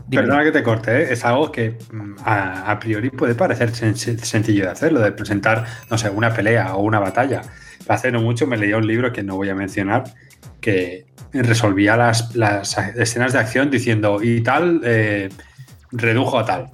perdona 0.10 0.44
que 0.44 0.52
te 0.52 0.64
corte, 0.64 1.02
¿eh? 1.02 1.14
es 1.14 1.26
algo 1.26 1.52
que 1.52 1.78
mm, 1.92 2.16
a, 2.24 2.78
priori 2.80 3.10
puede 3.10 3.36
parecer 3.36 3.74
sencillo 3.74 4.66
de 4.66 4.70
hacer, 4.70 4.92
lo 4.92 5.00
de 5.00 5.12
presentar, 5.12 5.66
no 5.90 5.98
sé, 5.98 6.10
una 6.10 6.34
pelea 6.34 6.76
o 6.76 6.84
una 6.84 7.00
batalla. 7.00 7.42
Hace 7.88 8.12
no 8.12 8.22
mucho 8.22 8.46
me 8.46 8.58
leí 8.58 8.74
un 8.74 8.86
libro 8.86 9.12
que 9.12 9.24
no 9.24 9.36
voy 9.36 9.50
a 9.50 9.56
mencionar, 9.56 10.04
que 10.62 11.06
resolvía 11.34 11.96
las, 11.96 12.78
escenas 12.96 13.34
de 13.34 13.40
acción 13.40 13.70
diciendo 13.70 14.20
y 14.22 14.42
tal 14.42 14.82
eh, 14.84 15.30
redujo 15.92 16.40
a 16.40 16.46
tal. 16.46 16.70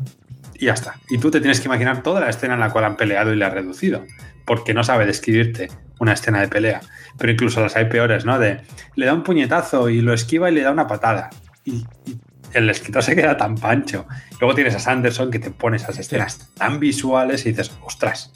Y 0.53 0.65
ya 0.65 0.73
está. 0.73 0.95
Y 1.09 1.17
tú 1.17 1.31
te 1.31 1.39
tienes 1.39 1.59
que 1.59 1.67
imaginar 1.67 2.03
toda 2.03 2.21
la 2.21 2.29
escena 2.29 2.53
en 2.53 2.61
la 2.61 2.71
cual 2.71 2.85
han 2.85 2.95
peleado 2.95 3.33
y 3.33 3.35
le 3.35 3.45
ha 3.45 3.49
reducido. 3.49 4.05
Porque 4.45 4.73
no 4.73 4.83
sabe 4.83 5.05
describirte 5.05 5.69
una 5.99 6.13
escena 6.13 6.39
de 6.39 6.47
pelea. 6.47 6.81
Pero 7.17 7.31
incluso 7.31 7.61
las 7.61 7.75
hay 7.75 7.85
peores, 7.85 8.25
¿no? 8.25 8.39
De 8.39 8.61
le 8.95 9.05
da 9.05 9.13
un 9.13 9.23
puñetazo 9.23 9.89
y 9.89 10.01
lo 10.01 10.13
esquiva 10.13 10.49
y 10.49 10.53
le 10.53 10.61
da 10.61 10.71
una 10.71 10.87
patada. 10.87 11.29
Y, 11.65 11.85
el 12.53 12.69
escritor 12.69 13.03
se 13.03 13.15
queda 13.15 13.35
tan 13.35 13.55
pancho. 13.55 14.07
Luego 14.39 14.55
tienes 14.55 14.75
a 14.75 14.79
Sanderson 14.79 15.29
que 15.29 15.39
te 15.39 15.51
pone 15.51 15.75
esas 15.75 15.99
escenas 15.99 16.49
tan 16.53 16.79
visuales 16.79 17.45
y 17.45 17.49
dices, 17.49 17.75
ostras, 17.83 18.31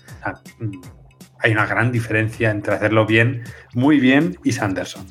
hay 1.40 1.52
una 1.54 1.66
gran 1.66 1.92
diferencia 1.92 2.52
entre 2.52 2.74
hacerlo 2.74 3.06
bien, 3.06 3.44
muy 3.74 4.00
bien, 4.00 4.38
y 4.44 4.52
Sanderson. 4.52 5.06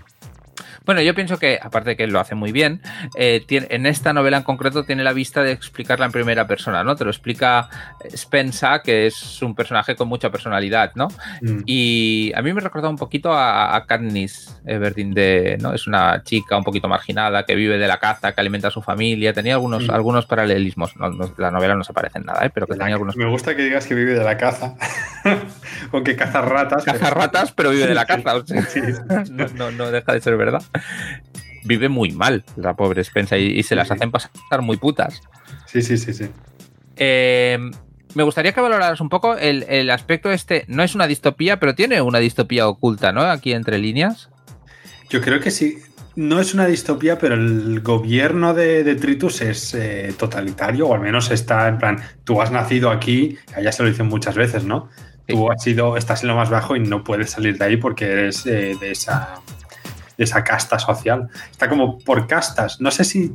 Bueno, 0.88 1.02
yo 1.02 1.14
pienso 1.14 1.38
que, 1.38 1.58
aparte 1.60 1.90
de 1.90 1.96
que 1.98 2.06
lo 2.06 2.18
hace 2.18 2.34
muy 2.34 2.50
bien, 2.50 2.80
eh, 3.14 3.44
en 3.50 3.84
esta 3.84 4.14
novela 4.14 4.38
en 4.38 4.42
concreto 4.42 4.84
tiene 4.84 5.04
la 5.04 5.12
vista 5.12 5.42
de 5.42 5.52
explicarla 5.52 6.06
en 6.06 6.12
primera 6.12 6.46
persona, 6.46 6.82
¿no? 6.82 6.96
Te 6.96 7.04
lo 7.04 7.10
explica 7.10 7.68
Spensa, 8.16 8.80
que 8.80 9.06
es 9.06 9.42
un 9.42 9.54
personaje 9.54 9.96
con 9.96 10.08
mucha 10.08 10.30
personalidad, 10.30 10.92
¿no? 10.94 11.08
Mm. 11.42 11.60
Y 11.66 12.32
a 12.34 12.40
mí 12.40 12.54
me 12.54 12.62
recuerda 12.62 12.88
un 12.88 12.96
poquito 12.96 13.34
a, 13.34 13.84
Katniss 13.86 14.58
Everdeen, 14.64 15.12
de, 15.12 15.58
¿no? 15.60 15.74
Es 15.74 15.86
una 15.86 16.22
chica 16.22 16.56
un 16.56 16.64
poquito 16.64 16.88
marginada 16.88 17.44
que 17.44 17.54
vive 17.54 17.76
de 17.76 17.86
la 17.86 17.98
caza, 17.98 18.32
que 18.32 18.40
alimenta 18.40 18.68
a 18.68 18.70
su 18.70 18.80
familia. 18.80 19.34
Tenía 19.34 19.56
algunos, 19.56 19.88
mm. 19.88 19.90
algunos 19.90 20.24
paralelismos. 20.24 20.94
la 21.36 21.50
novela 21.50 21.74
no 21.74 21.84
se 21.84 21.92
parece 21.92 22.16
en 22.16 22.24
nada, 22.24 22.46
¿eh? 22.46 22.50
pero 22.50 22.66
que 22.66 22.76
tenía 22.76 22.94
algunos. 22.94 23.14
Me 23.14 23.28
gusta 23.28 23.54
que 23.54 23.62
digas 23.62 23.86
que 23.86 23.94
vive 23.94 24.14
de 24.14 24.24
la 24.24 24.38
caza. 24.38 24.74
Aunque 25.92 26.16
caza 26.16 26.40
ratas. 26.40 26.82
Caza 26.82 27.10
ratas, 27.10 27.52
pero 27.52 27.68
vive 27.68 27.86
de 27.86 27.94
la 27.94 28.06
caza. 28.06 28.36
no, 29.54 29.70
no 29.70 29.90
deja 29.90 30.14
de 30.14 30.22
ser 30.22 30.38
verdad 30.38 30.62
vive 31.64 31.88
muy 31.88 32.10
mal 32.12 32.44
la 32.56 32.74
pobre 32.74 33.04
Spensa 33.04 33.36
y, 33.36 33.62
se 33.62 33.76
las 33.76 33.90
hacen 33.90 34.10
pasar 34.10 34.30
muy 34.62 34.76
putas. 34.76 35.20
Sí, 35.66 35.82
sí, 35.82 35.96
sí, 35.98 36.12
sí. 36.12 36.28
Eh, 36.96 37.58
me 38.14 38.22
gustaría 38.22 38.52
que 38.52 38.60
valoraras 38.60 39.00
un 39.00 39.08
poco 39.08 39.36
el, 39.36 39.90
aspecto 39.90 40.30
este. 40.30 40.64
No 40.68 40.82
es 40.82 40.94
una 40.94 41.06
distopía, 41.06 41.60
pero 41.60 41.74
tiene 41.74 42.00
una 42.00 42.18
distopía 42.18 42.66
oculta, 42.66 43.12
¿no? 43.12 43.22
Aquí 43.22 43.52
entre 43.52 43.78
líneas. 43.78 44.30
Yo 45.10 45.20
creo 45.20 45.40
que 45.40 45.50
sí. 45.50 45.78
No 46.16 46.40
es 46.40 46.52
una 46.52 46.66
distopía, 46.66 47.16
pero 47.16 47.34
el 47.36 47.80
gobierno 47.80 48.52
de, 48.52 48.96
Tritus 48.96 49.40
es 49.40 49.72
eh, 49.74 50.12
totalitario, 50.18 50.88
o 50.88 50.94
al 50.94 51.00
menos 51.00 51.30
está 51.30 51.68
en 51.68 51.78
plan, 51.78 52.02
tú 52.24 52.42
has 52.42 52.50
nacido 52.50 52.90
aquí, 52.90 53.38
ya 53.62 53.70
se 53.70 53.84
lo 53.84 53.88
dicen 53.88 54.08
muchas 54.08 54.34
veces, 54.34 54.64
¿no? 54.64 54.88
Tú 55.28 55.48
has 55.52 55.62
sido, 55.62 55.96
estás 55.96 56.22
en 56.22 56.28
lo 56.28 56.34
más 56.34 56.50
bajo 56.50 56.74
y 56.74 56.80
no 56.80 57.04
puedes 57.04 57.30
salir 57.30 57.56
de 57.56 57.64
ahí 57.66 57.76
porque 57.76 58.06
eres 58.06 58.44
eh, 58.46 58.76
de 58.80 58.90
esa 58.90 59.40
de 60.18 60.24
esa 60.24 60.44
casta 60.44 60.78
social. 60.78 61.28
Está 61.50 61.68
como 61.68 61.98
por 61.98 62.26
castas. 62.26 62.80
No 62.80 62.90
sé 62.90 63.04
si 63.04 63.34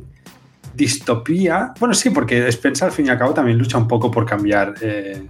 distopía. 0.74 1.72
Bueno, 1.80 1.94
sí, 1.94 2.10
porque 2.10 2.46
Spencer 2.48 2.86
al 2.86 2.92
fin 2.92 3.06
y 3.06 3.08
al 3.08 3.18
cabo 3.18 3.34
también 3.34 3.58
lucha 3.58 3.78
un 3.78 3.88
poco 3.88 4.10
por 4.10 4.26
cambiar 4.26 4.74
eh, 4.80 5.26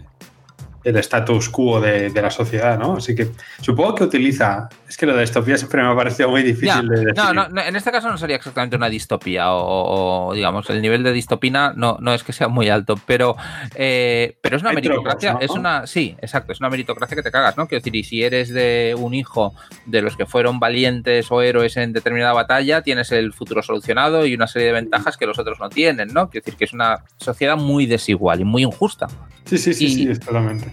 el 0.82 0.96
status 0.96 1.48
quo 1.48 1.80
de, 1.80 2.10
la 2.10 2.30
sociedad, 2.30 2.78
¿no? 2.78 2.96
Así 2.96 3.14
que 3.14 3.30
supongo 3.60 3.94
que 3.94 4.04
utiliza. 4.04 4.68
Es 4.94 4.98
que 4.98 5.06
lo 5.06 5.14
de 5.14 5.22
distopía 5.22 5.58
siempre 5.58 5.82
me 5.82 5.88
ha 5.88 5.96
parecido 5.96 6.28
muy 6.28 6.44
difícil 6.44 6.88
de 6.88 7.00
decir. 7.00 7.14
No, 7.16 7.48
no, 7.48 7.60
en 7.60 7.74
este 7.74 7.90
caso 7.90 8.08
no 8.08 8.16
sería 8.16 8.36
exactamente 8.36 8.76
una 8.76 8.88
distopía, 8.88 9.46
o, 9.48 10.32
digamos, 10.32 10.70
el 10.70 10.80
nivel 10.80 11.02
de 11.02 11.12
distopina 11.12 11.72
no, 11.74 11.98
no 12.00 12.14
es 12.14 12.22
que 12.22 12.32
sea 12.32 12.46
muy 12.46 12.68
alto, 12.68 12.94
pero, 13.04 13.34
eh, 13.74 14.38
pero 14.40 14.56
es 14.56 14.62
una 14.62 14.72
meritocracia. 14.72 15.36
Es 15.40 15.50
una. 15.50 15.88
Sí, 15.88 16.14
exacto, 16.20 16.52
es 16.52 16.60
una 16.60 16.70
meritocracia 16.70 17.16
que 17.16 17.24
te 17.24 17.32
cagas, 17.32 17.56
¿no? 17.56 17.66
Quiero 17.66 17.80
decir, 17.80 17.96
y 17.96 18.04
si 18.04 18.22
eres 18.22 18.50
de 18.50 18.94
un 18.96 19.14
hijo 19.14 19.52
de 19.84 20.00
los 20.00 20.16
que 20.16 20.26
fueron 20.26 20.60
valientes 20.60 21.26
o 21.32 21.42
héroes 21.42 21.76
en 21.76 21.92
determinada 21.92 22.32
batalla, 22.32 22.82
tienes 22.82 23.10
el 23.10 23.32
futuro 23.32 23.64
solucionado 23.64 24.24
y 24.24 24.34
una 24.36 24.46
serie 24.46 24.68
de 24.68 24.74
ventajas 24.74 25.16
que 25.16 25.26
los 25.26 25.40
otros 25.40 25.58
no 25.58 25.70
tienen, 25.70 26.14
¿no? 26.14 26.30
Quiero 26.30 26.44
decir 26.44 26.56
que 26.56 26.66
es 26.66 26.72
una 26.72 27.02
sociedad 27.16 27.56
muy 27.56 27.86
desigual 27.86 28.42
y 28.42 28.44
muy 28.44 28.62
injusta. 28.62 29.08
Sí, 29.44 29.58
sí, 29.58 29.74
sí, 29.74 29.88
sí, 29.88 30.20
totalmente. 30.20 30.72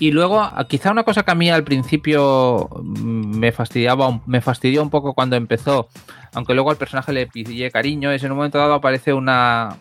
Y 0.00 0.12
luego, 0.12 0.48
quizá 0.68 0.92
una 0.92 1.02
cosa 1.02 1.24
que 1.24 1.30
a 1.32 1.34
mí 1.34 1.50
al 1.50 1.64
principio 1.64 2.68
me 2.84 3.50
fastidiaba, 3.50 4.20
me 4.26 4.40
fastidió 4.40 4.82
un 4.82 4.90
poco 4.90 5.14
cuando 5.14 5.36
empezó, 5.36 5.88
aunque 6.34 6.54
luego 6.54 6.70
al 6.70 6.76
personaje 6.76 7.12
le 7.12 7.26
pillé 7.26 7.70
cariño, 7.70 8.12
es 8.12 8.22
en 8.22 8.30
un 8.30 8.36
momento 8.36 8.58
dado 8.58 8.74
aparece 8.74 9.12
una 9.12 9.78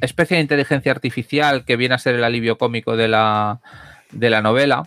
especie 0.00 0.36
de 0.36 0.42
inteligencia 0.42 0.92
artificial 0.92 1.64
que 1.64 1.76
viene 1.76 1.94
a 1.94 1.98
ser 1.98 2.14
el 2.14 2.24
alivio 2.24 2.56
cómico 2.56 2.96
de 2.96 3.08
la, 3.08 3.60
de 4.12 4.30
la 4.30 4.40
novela 4.40 4.84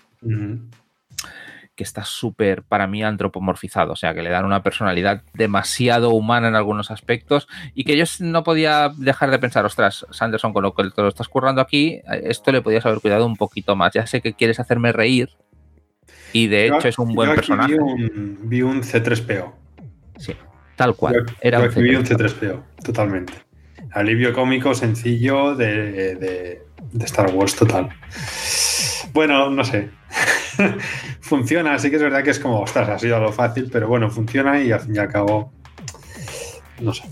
que 1.75 1.83
está 1.83 2.03
súper, 2.03 2.63
para 2.63 2.87
mí, 2.87 3.03
antropomorfizado, 3.03 3.93
o 3.93 3.95
sea, 3.95 4.13
que 4.13 4.23
le 4.23 4.29
dan 4.29 4.45
una 4.45 4.63
personalidad 4.63 5.23
demasiado 5.33 6.11
humana 6.11 6.47
en 6.47 6.55
algunos 6.55 6.89
aspectos 6.89 7.47
y 7.73 7.83
que 7.83 7.97
yo 7.97 8.05
no 8.19 8.43
podía 8.43 8.91
dejar 8.95 9.29
de 9.29 9.39
pensar, 9.39 9.65
ostras, 9.65 10.05
Sanderson, 10.09 10.53
con 10.53 10.63
lo 10.63 10.73
que 10.73 10.89
te 10.89 11.01
lo 11.01 11.09
estás 11.09 11.27
currando 11.27 11.61
aquí, 11.61 12.01
esto 12.23 12.51
le 12.51 12.61
podías 12.61 12.85
haber 12.85 13.01
cuidado 13.01 13.25
un 13.25 13.35
poquito 13.35 13.75
más. 13.75 13.93
Ya 13.93 14.07
sé 14.07 14.21
que 14.21 14.33
quieres 14.33 14.59
hacerme 14.59 14.91
reír 14.91 15.29
y 16.31 16.47
de 16.47 16.67
hecho 16.67 16.87
es 16.87 16.97
un 16.97 17.13
buen 17.13 17.35
personaje. 17.35 17.77
Vi 18.43 18.61
un, 18.61 18.81
C3PO. 18.81 19.53
Sí, 20.17 20.33
tal 20.75 20.95
cual. 20.95 21.25
Era 21.41 21.59
un, 21.59 21.69
vi 21.75 21.95
un 21.95 22.05
C3PO, 22.05 22.63
totalmente. 22.83 23.33
Alivio 23.91 24.33
cómico 24.33 24.73
sencillo 24.73 25.55
de, 25.55 26.15
de, 26.15 26.61
de 26.91 27.05
Star 27.05 27.31
Wars 27.33 27.55
total. 27.55 27.89
Bueno, 29.15 29.49
no 29.49 29.63
sé. 29.63 29.91
funciona, 31.21 31.73
así 31.73 31.89
que 31.89 31.95
es 31.95 32.01
verdad 32.01 32.21
que 32.21 32.31
es 32.31 32.39
como, 32.39 32.59
ostras, 32.59 32.89
ha 32.89 32.99
sido 32.99 33.17
lo 33.17 33.31
fácil, 33.31 33.69
pero 33.71 33.87
bueno, 33.87 34.11
funciona 34.11 34.61
y 34.61 34.73
al 34.73 34.81
fin 34.81 34.93
y 34.93 34.99
al 34.99 35.07
cabo, 35.07 35.53
no 36.81 36.93
sé, 36.93 37.03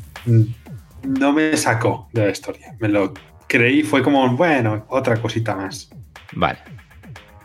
no 1.04 1.32
me 1.32 1.56
sacó 1.56 2.10
de 2.12 2.26
la 2.26 2.32
historia. 2.32 2.76
Me 2.80 2.90
lo 2.90 3.14
creí, 3.48 3.84
fue 3.84 4.04
como, 4.04 4.36
bueno, 4.36 4.86
otra 4.90 5.16
cosita 5.22 5.56
más. 5.56 5.92
Vale. 6.34 6.60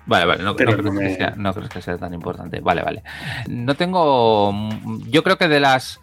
Vale, 0.06 0.24
vale, 0.24 0.42
no, 0.42 0.56
creo 0.56 0.76
que 0.76 1.14
sea, 1.14 1.34
no, 1.36 1.54
creo 1.54 1.68
que 1.68 1.82
sea, 1.82 1.96
tan 1.96 2.14
importante. 2.14 2.60
Vale, 2.60 2.82
vale. 2.82 3.02
No 3.46 3.74
tengo. 3.76 4.52
Yo 5.06 5.22
creo 5.22 5.36
que 5.36 5.48
de 5.48 5.60
las 5.60 6.00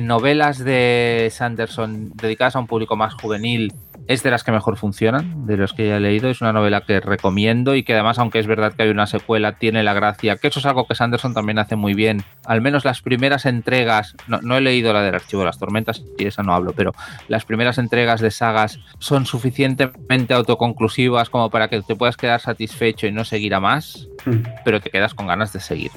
novelas 0.00 0.58
de 0.58 1.28
Sanderson 1.32 2.10
dedicadas 2.14 2.54
a 2.54 2.58
un 2.60 2.66
público 2.66 2.96
más 2.96 3.14
juvenil, 3.14 3.72
es 4.08 4.22
de 4.22 4.30
las 4.30 4.44
que 4.44 4.52
mejor 4.52 4.76
funcionan, 4.76 5.46
de 5.46 5.56
los 5.56 5.72
que 5.72 5.88
ya 5.88 5.96
he 5.96 6.00
leído. 6.00 6.30
Es 6.30 6.40
una 6.40 6.52
novela 6.52 6.82
que 6.82 7.00
recomiendo 7.00 7.74
y 7.74 7.82
que 7.82 7.94
además, 7.94 8.18
aunque 8.18 8.38
es 8.38 8.46
verdad 8.46 8.72
que 8.74 8.84
hay 8.84 8.90
una 8.90 9.06
secuela, 9.06 9.52
tiene 9.52 9.82
la 9.82 9.94
gracia, 9.94 10.36
que 10.36 10.48
eso 10.48 10.60
es 10.60 10.66
algo 10.66 10.86
que 10.86 10.94
Sanderson 10.94 11.34
también 11.34 11.58
hace 11.58 11.76
muy 11.76 11.94
bien. 11.94 12.22
Al 12.44 12.60
menos 12.60 12.84
las 12.84 13.02
primeras 13.02 13.46
entregas, 13.46 14.14
no, 14.28 14.56
he 14.56 14.60
leído 14.60 14.92
la 14.92 15.02
del 15.02 15.14
Archivo 15.14 15.42
de 15.42 15.46
las 15.46 15.58
Tormentas 15.58 16.02
y 16.18 16.26
esa 16.26 16.42
no 16.42 16.54
hablo, 16.54 16.72
pero 16.72 16.94
las 17.28 17.44
primeras 17.44 17.78
entregas 17.78 18.20
de 18.20 18.30
sagas 18.30 18.78
son 18.98 19.26
suficientemente 19.26 20.34
autoconclusivas 20.34 21.30
como 21.30 21.50
para 21.50 21.68
que 21.68 21.82
te 21.82 21.96
puedas 21.96 22.16
quedar 22.16 22.40
satisfecho 22.40 23.06
y 23.06 23.12
no 23.12 23.24
seguir 23.24 23.54
a 23.54 23.60
más, 23.60 24.08
hmm. 24.24 24.42
pero 24.64 24.80
te 24.80 24.90
quedas 24.90 25.14
con 25.14 25.26
ganas 25.26 25.52
de 25.52 25.60
seguir. 25.60 25.90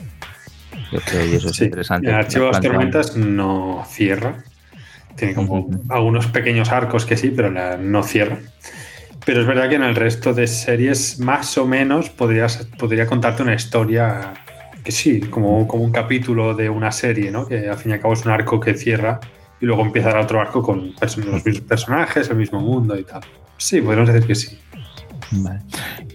Yo 0.92 1.00
creo 1.02 1.30
que 1.30 1.36
eso 1.36 1.50
es 1.50 1.62
interesante. 1.62 2.10
El 2.10 2.16
Archivo 2.16 2.46
de 2.46 2.52
las 2.52 2.62
Tormentas 2.62 3.16
no 3.16 3.84
cierra 3.88 4.44
tiene 5.20 5.36
como 5.36 5.70
algunos 5.90 6.28
pequeños 6.28 6.72
arcos 6.72 7.06
que 7.06 7.18
sí, 7.18 7.32
pero 7.36 7.52
no 7.52 8.04
cierra. 8.04 8.40
Pero 9.26 9.42
es 9.42 9.48
verdad 9.48 9.70
que 9.70 9.76
en 9.76 9.84
el 9.84 9.96
resto 9.96 10.34
de 10.34 10.48
series, 10.48 11.20
más 11.20 11.58
o 11.58 11.68
menos, 11.68 12.10
podrías, 12.10 12.68
podría 12.80 13.06
contarte 13.06 13.44
una 13.44 13.54
historia 13.54 14.34
que 14.84 14.92
sí, 14.92 15.20
como, 15.20 15.68
como 15.68 15.84
un 15.84 15.92
capítulo 15.92 16.56
de 16.56 16.70
una 16.70 16.92
serie, 16.92 17.30
¿no? 17.30 17.46
Que 17.46 17.70
al 17.70 17.78
fin 17.78 17.92
y 17.92 17.94
al 17.96 18.00
cabo 18.00 18.14
es 18.14 18.26
un 18.26 18.32
arco 18.32 18.60
que 18.60 18.74
cierra 18.76 19.20
y 19.60 19.66
luego 19.66 19.84
empieza 19.84 20.12
el 20.12 20.18
otro 20.18 20.40
arco 20.40 20.64
con 20.64 20.94
los 21.02 21.18
mismos 21.18 21.44
personajes, 21.68 22.30
el 22.30 22.38
mismo 22.38 22.60
mundo 22.62 22.98
y 22.98 23.04
tal. 23.04 23.22
Sí, 23.58 23.82
podríamos 23.82 24.12
decir 24.12 24.26
que 24.26 24.36
sí. 24.36 24.60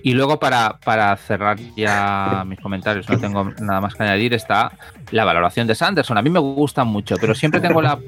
Y 0.02 0.12
luego 0.12 0.38
para, 0.40 0.78
para, 0.84 1.16
cerrar 1.16 1.58
ya 1.76 2.42
mis 2.46 2.58
comentarios, 2.58 3.08
no 3.08 3.18
tengo 3.18 3.44
nada 3.60 3.80
más 3.80 3.94
que 3.94 4.02
añadir, 4.02 4.34
está 4.34 4.72
la 5.10 5.24
valoración 5.24 5.66
de 5.66 5.74
Sanderson. 5.74 6.18
A 6.18 6.22
mí 6.22 6.30
me 6.30 6.40
gusta 6.40 6.84
mucho, 6.84 7.16
pero 7.20 7.34
siempre 7.34 7.60
tengo 7.60 7.80
la 7.80 7.98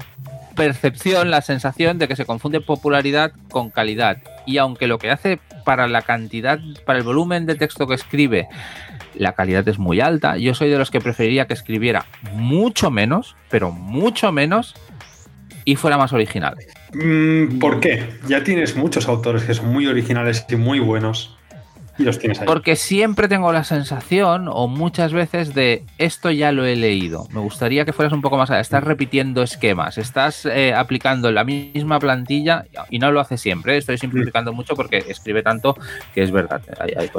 percepción, 0.57 1.31
la 1.31 1.41
sensación 1.41 1.99
de 1.99 2.07
que 2.07 2.15
se 2.15 2.25
confunde 2.25 2.59
popularidad 2.59 3.31
con 3.49 3.69
calidad. 3.69 4.17
Y 4.45 4.57
aunque 4.57 4.87
lo 4.87 4.97
que 4.97 5.11
hace 5.11 5.39
para 5.63 5.87
la 5.87 6.01
cantidad, 6.01 6.59
para 6.85 6.99
el 6.99 7.05
volumen 7.05 7.45
de 7.45 7.55
texto 7.55 7.87
que 7.87 7.93
escribe, 7.93 8.47
la 9.15 9.33
calidad 9.33 9.67
es 9.67 9.79
muy 9.79 10.01
alta, 10.01 10.37
yo 10.37 10.53
soy 10.53 10.69
de 10.69 10.77
los 10.77 10.91
que 10.91 10.99
preferiría 10.99 11.47
que 11.47 11.53
escribiera 11.53 12.05
mucho 12.33 12.91
menos, 12.91 13.35
pero 13.49 13.71
mucho 13.71 14.31
menos, 14.31 14.75
y 15.63 15.75
fuera 15.75 15.97
más 15.97 16.13
original. 16.13 16.55
Mm, 16.93 17.59
¿Por 17.59 17.79
qué? 17.79 18.09
Ya 18.27 18.43
tienes 18.43 18.75
muchos 18.75 19.07
autores 19.07 19.43
que 19.43 19.53
son 19.53 19.67
muy 19.71 19.85
originales 19.87 20.45
y 20.49 20.55
muy 20.55 20.79
buenos. 20.79 21.37
Y 21.97 22.03
los 22.03 22.19
tienes 22.19 22.39
ahí. 22.39 22.45
Porque 22.45 22.75
siempre 22.75 23.27
tengo 23.27 23.51
la 23.51 23.63
sensación, 23.63 24.47
o 24.51 24.67
muchas 24.67 25.13
veces, 25.13 25.53
de 25.53 25.83
esto 25.97 26.31
ya 26.31 26.51
lo 26.51 26.65
he 26.65 26.75
leído. 26.75 27.27
Me 27.31 27.39
gustaría 27.39 27.85
que 27.85 27.93
fueras 27.93 28.13
un 28.13 28.21
poco 28.21 28.37
más 28.37 28.49
allá. 28.51 28.59
Estás 28.59 28.83
repitiendo 28.83 29.41
esquemas, 29.41 29.97
estás 29.97 30.45
eh, 30.45 30.73
aplicando 30.73 31.31
la 31.31 31.43
misma 31.43 31.99
plantilla 31.99 32.65
y 32.89 32.99
no 32.99 33.11
lo 33.11 33.19
hace 33.19 33.37
siempre. 33.37 33.75
¿eh? 33.75 33.77
Estoy 33.77 33.97
simplificando 33.97 34.53
mucho 34.53 34.75
porque 34.75 35.03
escribe 35.07 35.43
tanto 35.43 35.75
que 36.13 36.23
es 36.23 36.31
verdad. 36.31 36.61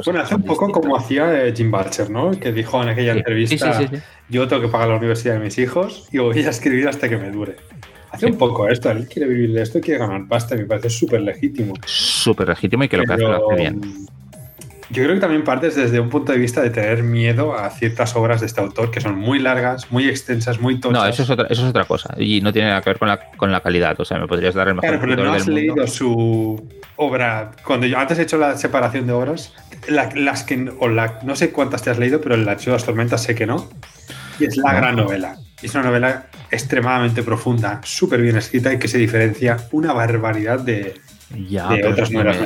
bueno, 0.05 0.21
hace 0.21 0.35
un 0.35 0.43
poco 0.43 0.71
como 0.71 0.97
hacía 0.97 1.45
eh, 1.45 1.53
Jim 1.55 1.71
Barcher, 1.71 2.09
¿no? 2.09 2.31
Que 2.31 2.51
dijo 2.51 2.81
en 2.81 2.89
aquella 2.89 3.13
entrevista: 3.13 3.81
Yo 4.29 4.47
tengo 4.47 4.61
que 4.61 4.67
pagar 4.67 4.89
la 4.89 4.97
universidad 4.97 5.35
de 5.35 5.41
mis 5.41 5.57
hijos 5.57 6.07
y 6.11 6.19
voy 6.19 6.39
a 6.39 6.49
escribir 6.49 6.87
hasta 6.87 7.09
que 7.09 7.17
me 7.17 7.29
dure. 7.31 7.57
Hace 8.11 8.25
un 8.25 8.37
poco 8.37 8.67
esto, 8.67 8.89
él 8.89 9.07
quiere 9.07 9.29
vivir 9.29 9.53
de 9.53 9.61
esto, 9.61 9.79
quiere 9.79 9.99
ganar 9.99 10.27
pasta, 10.27 10.55
me 10.55 10.65
parece 10.65 10.89
súper 10.89 11.21
legítimo. 11.21 11.75
Súper 11.85 12.49
legítimo 12.49 12.83
y 12.83 12.89
que 12.89 12.97
lo 12.97 13.03
que 13.03 13.13
hace 13.13 13.21
lo 13.21 13.51
hace 13.51 13.61
bien 13.61 14.09
yo 14.91 15.03
creo 15.03 15.15
que 15.15 15.21
también 15.21 15.43
partes 15.43 15.75
desde 15.75 15.99
un 15.99 16.09
punto 16.09 16.31
de 16.31 16.39
vista 16.39 16.61
de 16.61 16.71
tener 16.71 17.03
miedo 17.03 17.53
a 17.53 17.69
ciertas 17.69 18.15
obras 18.15 18.39
de 18.39 18.47
este 18.47 18.59
autor 18.59 18.89
que 18.89 19.01
son 19.01 19.15
muy 19.15 19.39
largas, 19.39 19.91
muy 19.91 20.07
extensas, 20.07 20.59
muy 20.59 20.79
tochas. 20.79 21.01
No, 21.01 21.07
eso 21.07 21.23
es 21.23 21.29
otra, 21.29 21.47
eso 21.47 21.63
es 21.63 21.69
otra 21.69 21.85
cosa 21.85 22.15
y 22.17 22.41
no 22.41 22.51
tiene 22.51 22.69
nada 22.69 22.81
que 22.81 22.89
ver 22.89 22.99
con 22.99 23.07
la, 23.07 23.19
con 23.37 23.51
la 23.51 23.61
calidad. 23.61 23.99
O 23.99 24.05
sea, 24.05 24.17
me 24.17 24.27
podrías 24.27 24.55
dar 24.55 24.67
el 24.67 24.75
mejor 24.75 24.89
Claro, 24.89 25.01
pero 25.07 25.23
no 25.23 25.33
has 25.33 25.47
leído 25.47 25.85
su 25.85 26.67
obra. 26.95 27.51
Cuando 27.63 27.85
yo 27.85 27.99
antes 27.99 28.17
he 28.17 28.23
hecho 28.23 28.37
la 28.37 28.57
separación 28.57 29.05
de 29.05 29.13
obras, 29.13 29.53
las 29.87 30.43
que, 30.43 30.71
o 30.79 30.87
la, 30.87 31.19
no 31.23 31.35
sé 31.35 31.51
cuántas 31.51 31.83
te 31.83 31.91
has 31.91 31.99
leído, 31.99 32.19
pero 32.19 32.35
en 32.35 32.45
la 32.45 32.55
de 32.55 32.71
las 32.71 32.85
tormentas 32.85 33.21
sé 33.21 33.35
que 33.35 33.45
no. 33.45 33.69
Y 34.39 34.45
es 34.45 34.57
la 34.57 34.73
gran 34.73 34.95
novela. 34.95 35.37
Es 35.61 35.75
una 35.75 35.83
novela 35.83 36.27
extremadamente 36.49 37.21
profunda, 37.21 37.81
súper 37.83 38.21
bien 38.21 38.37
escrita 38.37 38.73
y 38.73 38.79
que 38.79 38.87
se 38.87 38.97
diferencia 38.97 39.57
una 39.71 39.93
barbaridad 39.93 40.59
de, 40.59 40.95
ya, 41.47 41.69
otras 41.69 42.11
novelas. 42.11 42.37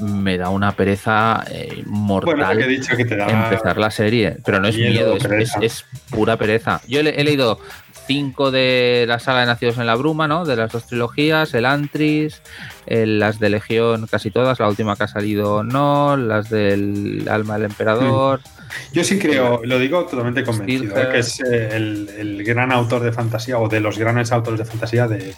Me, 0.00 0.38
da 0.38 0.48
una 0.48 0.72
pereza 0.72 1.44
eh, 1.50 1.82
mortal 1.86 2.62
empezar 2.62 3.78
la 3.78 3.90
serie, 3.90 4.36
pero 4.44 4.60
no 4.60 4.68
es 4.68 4.76
miedo, 4.76 5.16
es, 5.60 5.84
pura 6.10 6.36
pereza. 6.36 6.80
Yo 6.88 7.00
he, 7.00 7.24
leído 7.24 7.60
cinco 8.06 8.50
de 8.50 9.04
la 9.06 9.18
saga 9.18 9.40
de 9.40 9.46
Nacidos 9.46 9.78
en 9.78 9.86
la 9.86 9.96
Bruma, 9.96 10.28
¿no? 10.28 10.44
De 10.44 10.56
las 10.56 10.72
dos 10.72 10.86
trilogías, 10.86 11.52
el 11.54 11.66
Antris, 11.66 12.40
las 12.86 13.38
de 13.38 13.50
Legión, 13.50 14.06
casi 14.06 14.30
todas, 14.30 14.60
la 14.60 14.68
última 14.68 14.96
que 14.96 15.04
ha 15.04 15.08
salido 15.08 15.62
no, 15.62 16.16
las 16.16 16.48
del 16.48 17.26
Alma 17.28 17.54
del 17.54 17.64
Emperador. 17.64 18.40
Yo 18.92 19.04
sí 19.04 19.18
creo, 19.18 19.60
lo 19.64 19.78
digo 19.78 20.04
totalmente 20.06 20.44
convencido, 20.44 20.96
¿eh? 20.96 21.08
que 21.12 21.18
es 21.18 21.40
eh, 21.40 21.68
el, 21.74 22.42
gran 22.44 22.72
autor 22.72 23.02
de 23.02 23.12
fantasía 23.12 23.58
o 23.58 23.68
de 23.68 23.80
los 23.80 23.98
grandes 23.98 24.32
autores 24.32 24.58
de 24.58 24.64
fantasía 24.64 25.06
de, 25.06 25.34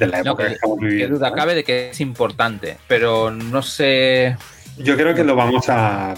la 0.00 0.20
época 0.20 0.46
que, 0.46 0.54
estamos 0.54 0.78
viviendo. 0.78 1.16
duda 1.16 1.32
cabe 1.32 1.54
de 1.54 1.64
que 1.64 1.90
es 1.90 2.00
importante, 2.00 2.76
pero 2.86 3.30
no 3.30 3.62
sé. 3.62 4.36
Yo 4.76 4.96
creo 4.96 5.14
que 5.14 5.24
lo 5.24 5.36
vamos 5.36 5.68
a. 5.68 6.14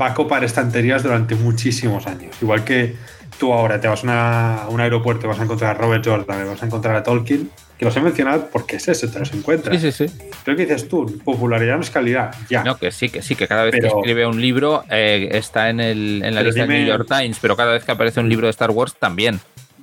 Va 0.00 0.06
a 0.06 0.14
copar 0.14 0.44
estanterías 0.44 1.02
durante 1.02 1.34
muchísimos 1.34 2.06
años. 2.06 2.36
Igual 2.40 2.64
que 2.64 2.94
tú 3.38 3.52
ahora 3.52 3.80
te 3.80 3.88
vas 3.88 4.02
a, 4.06 4.66
un 4.68 4.80
aeropuerto 4.80 5.26
y 5.26 5.28
vas 5.28 5.40
a 5.40 5.44
encontrar 5.44 5.76
a 5.76 5.78
Robert 5.78 6.04
Jordan, 6.04 6.46
vas 6.46 6.62
a 6.62 6.66
encontrar 6.66 6.96
a 6.96 7.02
Tolkien, 7.02 7.50
que 7.78 7.84
los 7.84 7.96
he 7.96 8.00
mencionado 8.00 8.48
porque 8.52 8.76
es 8.76 8.88
eso, 8.88 9.08
te 9.08 9.18
los 9.18 9.32
encuentras. 9.32 9.80
Sí, 9.80 9.92
sí, 9.92 10.08
sí. 10.08 10.18
Creo 10.44 10.56
que 10.56 10.66
dices 10.66 10.88
tú, 10.88 11.20
popularidad 11.24 11.76
no 11.76 11.82
es 11.82 11.90
calidad, 11.90 12.34
ya. 12.50 12.64
No, 12.64 12.76
que 12.76 12.90
sí, 12.90 13.08
que 13.08 13.22
sí, 13.22 13.36
que 13.36 13.46
cada 13.46 13.64
vez 13.64 13.74
que 13.80 13.86
escribe 13.86 14.26
un 14.26 14.40
libro 14.40 14.84
eh, 14.90 15.28
está 15.32 15.70
en, 15.70 15.80
el, 15.80 16.22
en 16.24 16.34
la 16.34 16.42
lista 16.42 16.66
del 16.66 16.70
New 16.70 16.86
York 16.86 17.06
Times, 17.08 17.38
pero 17.40 17.56
cada 17.56 17.72
vez 17.72 17.84
que 17.84 17.92
aparece 17.92 18.20
un 18.20 18.28
libro 18.28 18.46
de 18.46 18.50
Star 18.50 18.70
Wars 18.70 18.94
también. 18.98 19.40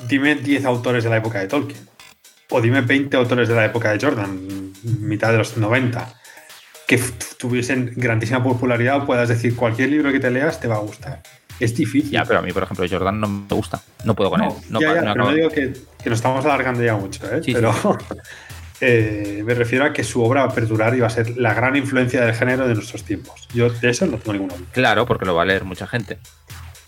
Dime 0.08 0.36
10 0.36 0.66
autores 0.66 1.04
de 1.04 1.10
la 1.10 1.18
época 1.18 1.40
de 1.40 1.48
Tolkien. 1.48 1.95
O 2.50 2.62
dime 2.62 2.82
20 2.82 3.18
autores 3.18 3.48
de 3.48 3.56
la 3.56 3.66
época 3.66 3.92
de 3.92 4.06
Jordan, 4.06 4.72
mitad 5.00 5.32
de 5.32 5.40
los 5.40 5.58
90, 5.58 6.14
que 6.88 7.00
tuviesen 7.38 7.94
grandísima 7.96 8.44
popularidad 8.44 9.02
o 9.02 9.06
puedas 9.06 9.30
decir 9.30 9.56
cualquier 9.56 9.90
libro 9.90 10.12
que 10.12 10.20
te 10.20 10.30
leas 10.30 10.60
te 10.60 10.68
va 10.68 10.76
a 10.76 10.80
gustar 10.80 11.22
es 11.60 11.76
difícil. 11.76 12.12
Ya, 12.12 12.26
pero 12.26 12.40
a 12.40 12.42
mí, 12.42 12.52
por 12.52 12.64
ejemplo, 12.64 12.86
Jordan 12.90 13.20
no 13.20 13.28
me 13.28 13.48
gusta. 13.50 13.82
No 14.04 14.16
puedo 14.16 14.30
con 14.30 14.44
él. 14.44 14.50
No, 14.70 14.82
ya, 14.82 14.94
pero 14.94 15.16
no 15.16 15.34
digo 15.34 15.50
que, 15.50 15.74
nos 16.06 16.18
estamos 16.18 16.46
alargando 16.46 16.84
ya 16.84 16.96
mucho, 16.96 17.26
¿eh? 17.34 17.42
pero 17.46 17.74
eh, 18.82 19.42
me 19.46 19.54
refiero 19.54 19.86
a 19.86 19.94
que 19.94 20.04
su 20.04 20.24
obra 20.24 20.46
va 20.46 20.52
a 20.52 20.56
perdurar 20.56 20.96
y 20.96 21.00
va 21.00 21.08
a 21.08 21.12
ser 21.12 21.38
la 21.38 21.54
gran 21.54 21.76
influencia 21.76 22.22
del 22.26 22.36
género 22.36 22.68
de 22.68 22.76
nuestros 22.76 23.04
tiempos. 23.04 23.48
Yo 23.54 23.70
de 23.70 23.90
eso 23.90 24.06
no 24.06 24.18
tengo 24.18 24.34
ninguna 24.34 24.56
duda. 24.56 24.68
Claro, 24.74 25.06
porque 25.06 25.26
lo 25.26 25.36
va 25.36 25.44
a 25.44 25.46
leer 25.46 25.64
mucha 25.64 25.88
gente. 25.88 26.20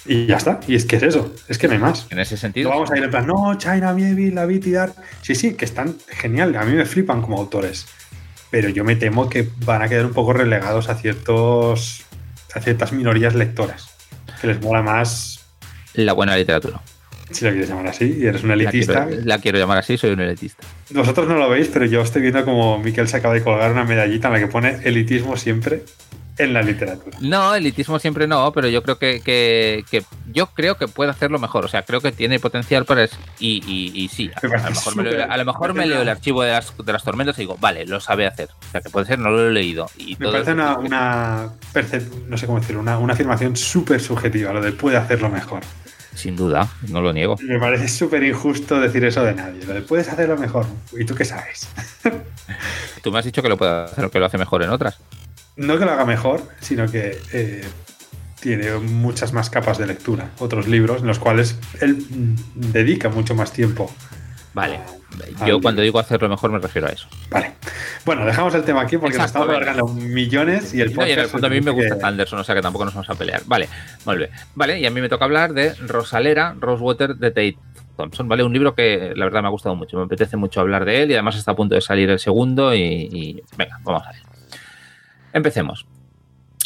Y 0.08 0.26
ya 0.26 0.38
está. 0.38 0.60
Y 0.68 0.76
es 0.76 0.86
que 0.86 0.96
es 0.96 1.04
eso. 1.04 1.36
Es 1.48 1.58
que 1.58 1.68
no 1.68 1.74
hay 1.74 1.80
más. 1.80 2.08
En 2.10 2.20
ese 2.20 2.38
sentido. 2.38 2.70
No 2.70 2.76
vamos 2.76 2.92
a 2.92 2.98
ir 2.98 3.04
en 3.04 3.10
plan, 3.10 3.28
no, 3.28 3.58
China, 3.58 3.94
Mieville, 3.94 4.34
La 4.34 4.52
y 4.52 4.60
Dark. 4.60 4.94
Sí, 5.22 5.36
sí, 5.36 5.54
que 5.54 5.66
están 5.66 5.98
genial. 6.08 6.56
A 6.56 6.64
mí 6.64 6.74
me 6.74 6.86
flipan 6.86 7.22
como 7.22 7.38
autores. 7.38 7.88
Pero 8.50 8.70
yo 8.70 8.84
me 8.86 8.96
temo 8.96 9.30
que 9.30 9.50
van 9.66 9.82
a 9.82 9.90
quedar 9.90 10.06
un 10.06 10.14
poco 10.14 10.34
relegados 10.34 10.88
a 10.90 10.96
ciertos 10.96 12.06
a 12.54 12.62
ciertas 12.62 12.94
minorías 12.94 13.36
lectoras 13.36 13.90
que 14.40 14.48
les 14.48 14.62
mola 14.62 14.82
más. 14.82 15.46
La 15.94 16.14
buena 16.14 16.36
literatura. 16.36 16.82
Si 17.30 17.44
la 17.44 17.52
quieres 17.52 17.70
llamar 17.70 17.88
así, 17.88 18.20
y 18.20 18.26
eres 18.26 18.44
un 18.44 18.52
elitista. 18.52 19.06
La 19.26 19.40
quiero, 19.40 19.60
llamar 19.60 19.80
así, 19.80 19.98
soy 19.98 20.12
un 20.12 20.22
elitista. 20.22 20.66
Vosotros 20.92 21.28
no 21.28 21.36
lo 21.36 21.50
veis, 21.50 21.68
pero 21.68 21.86
yo 21.86 22.02
estoy 22.02 22.22
viendo 22.22 22.46
como 22.46 22.80
Miquel 22.80 23.10
se 23.10 23.18
acaba 23.18 23.34
de 23.34 23.44
colgar 23.44 23.72
una 23.72 23.84
medallita 23.84 24.30
en 24.30 24.34
la 24.36 24.40
que 24.40 24.48
pone 24.48 24.80
elitismo 24.86 25.36
siempre 25.36 25.84
en 26.38 26.54
la 26.54 26.62
literatura. 26.62 27.18
No, 27.22 27.56
elitismo 27.56 28.00
siempre 28.00 28.28
no, 28.28 28.52
pero 28.52 28.68
yo 28.68 28.84
creo 28.84 28.98
que, 28.98 29.22
que, 29.24 30.04
yo 30.32 30.48
creo 30.48 30.78
que 30.78 30.88
puede 30.88 31.12
hacerlo 31.12 31.40
mejor. 31.40 31.66
O 31.66 31.68
sea, 31.68 31.82
creo 31.84 32.02
que 32.02 32.12
tiene 32.12 32.40
potencial 32.40 32.86
para 32.86 33.04
eso. 33.04 33.18
Y, 33.40 33.62
y, 33.94 34.08
sí, 34.10 34.30
a, 34.36 34.42
lo 35.38 35.46
mejor 35.46 35.74
me 35.74 35.86
leo, 35.86 36.02
el 36.02 36.10
archivo 36.10 36.44
de 36.44 36.52
las, 36.52 36.74
de 36.78 36.94
las, 36.94 37.04
tormentas 37.04 37.38
y 37.38 37.42
digo, 37.42 37.58
vale, 37.60 37.86
lo 37.86 38.00
sabe 38.00 38.28
hacer. 38.28 38.50
O 38.68 38.72
sea, 38.72 38.82
que 38.82 38.90
puede 38.90 39.06
ser, 39.06 39.20
no 39.20 39.30
lo 39.30 39.48
he 39.48 39.52
leído. 39.52 39.90
Y 39.98 40.16
me 40.20 40.32
parece 40.32 40.54
una, 40.54 40.78
una 40.78 41.50
no 42.28 42.38
sé 42.38 42.46
cómo 42.46 42.60
decirlo, 42.60 42.82
una, 42.82 42.98
una 42.98 43.14
afirmación 43.14 43.56
súper 43.56 44.00
subjetiva, 44.00 44.54
lo 44.54 44.62
de 44.62 44.72
puede 44.72 44.98
hacerlo 44.98 45.30
mejor. 45.30 45.62
Sin 46.14 46.36
duda, 46.36 46.68
no 46.90 47.02
lo 47.02 47.14
niego. 47.14 47.36
Me 47.44 47.60
parece 47.60 47.88
súper 47.88 48.24
injusto 48.24 48.80
decir 48.80 49.06
eso 49.06 49.24
de 49.24 49.36
nadie. 49.36 49.64
Lo 49.66 49.74
de 49.74 49.82
puedes 49.82 50.08
hacerlo 50.10 50.36
mejor. 50.36 50.66
¿Y 50.98 51.06
tú 51.06 51.14
qué 51.14 51.24
sabes? 51.24 51.70
tú 53.04 53.12
me 53.12 53.20
has 53.20 53.26
dicho 53.26 53.44
que 53.44 53.50
lo 53.50 53.58
puede 53.58 53.84
hacer, 53.84 54.10
que 54.10 54.18
lo 54.18 54.26
hace 54.26 54.40
mejor 54.40 54.64
en 54.64 54.72
otras 54.72 55.00
no 55.58 55.78
que 55.78 55.86
lo 55.86 55.92
haga 55.92 56.06
mejor, 56.06 56.42
sino 56.62 56.90
que 56.90 57.18
eh, 57.34 57.66
tiene 58.40 58.72
muchas 58.78 59.34
más 59.34 59.50
capas 59.50 59.78
de 59.78 59.88
lectura. 59.88 60.30
Otros 60.40 60.68
libros 60.68 61.02
en 61.02 61.08
los 61.08 61.20
cuales 61.20 61.60
él 61.82 62.06
dedica 62.56 63.10
mucho 63.10 63.36
más 63.36 63.52
tiempo. 63.52 63.92
Vale. 64.54 64.80
Yo 65.46 65.62
cuando 65.62 65.82
digo 65.82 66.00
hacerlo 66.00 66.30
mejor 66.30 66.52
me 66.52 66.60
refiero 66.60 66.88
a 66.88 66.92
eso. 66.92 67.08
Vale. 67.30 67.54
Bueno, 68.06 68.26
dejamos 68.26 68.54
el 68.56 68.64
tema 68.64 68.82
aquí 68.82 68.98
porque 68.98 69.18
nos 69.18 69.28
estamos 69.28 69.50
alargando 69.50 69.88
millones 69.88 70.74
y 70.74 70.82
el 70.82 70.92
podcast. 70.94 71.34
No, 71.36 71.48
a 71.48 71.50
mí 71.50 71.62
me 71.62 71.72
gusta 71.72 71.98
Anderson, 72.02 72.40
o 72.40 72.44
sea 72.44 72.56
que 72.56 72.62
tampoco 72.62 72.86
nos 72.86 72.94
vamos 72.94 73.10
a 73.10 73.16
pelear. 73.16 73.42
Vale, 73.46 73.68
vuelve. 74.06 74.30
Vale, 74.56 74.80
y 74.80 74.86
a 74.86 74.92
mí 74.92 75.02
me 75.02 75.10
toca 75.10 75.26
hablar 75.26 75.54
de 75.54 75.74
Rosalera, 75.76 76.56
Rosewater 76.60 77.16
de 77.16 77.30
Tate 77.30 77.58
Thompson, 77.96 78.28
¿vale? 78.28 78.44
Un 78.44 78.54
libro 78.54 78.76
que 78.76 79.14
la 79.16 79.26
verdad 79.26 79.42
me 79.42 79.48
ha 79.48 79.52
gustado 79.52 79.76
mucho, 79.76 79.98
me 79.98 80.04
apetece 80.04 80.38
mucho 80.38 80.62
hablar 80.62 80.86
de 80.86 81.04
él 81.04 81.12
y 81.12 81.14
además 81.14 81.36
está 81.36 81.52
a 81.52 81.56
punto 81.56 81.76
de 81.76 81.82
salir 81.82 82.10
el 82.10 82.20
segundo 82.20 82.74
y, 82.76 82.82
y 82.82 83.44
venga, 83.58 83.80
vamos 83.84 84.04
a 84.06 84.12
ver. 84.12 84.37
Empecemos. 85.34 85.88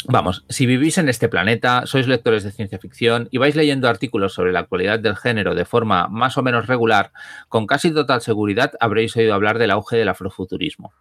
Vamos, 0.08 0.44
si 0.48 0.66
vivís 0.66 0.98
en 0.98 1.08
este 1.08 1.28
planeta, 1.28 1.86
sois 1.86 2.08
lectores 2.08 2.42
de 2.42 2.50
ciencia 2.50 2.78
ficción 2.78 3.28
y 3.30 3.38
vais 3.38 3.54
leyendo 3.54 3.88
artículos 3.88 4.34
sobre 4.34 4.52
la 4.52 4.60
actualidad 4.60 4.98
del 4.98 5.16
género 5.16 5.54
de 5.54 5.64
forma 5.64 6.08
más 6.08 6.36
o 6.38 6.42
menos 6.42 6.66
regular, 6.66 7.12
con 7.48 7.66
casi 7.66 7.92
total 7.92 8.20
seguridad 8.20 8.72
habréis 8.80 9.16
oído 9.16 9.34
hablar 9.34 9.58
del 9.58 9.70
auge 9.70 9.96
del 9.96 10.08
afrofuturismo. 10.08 10.92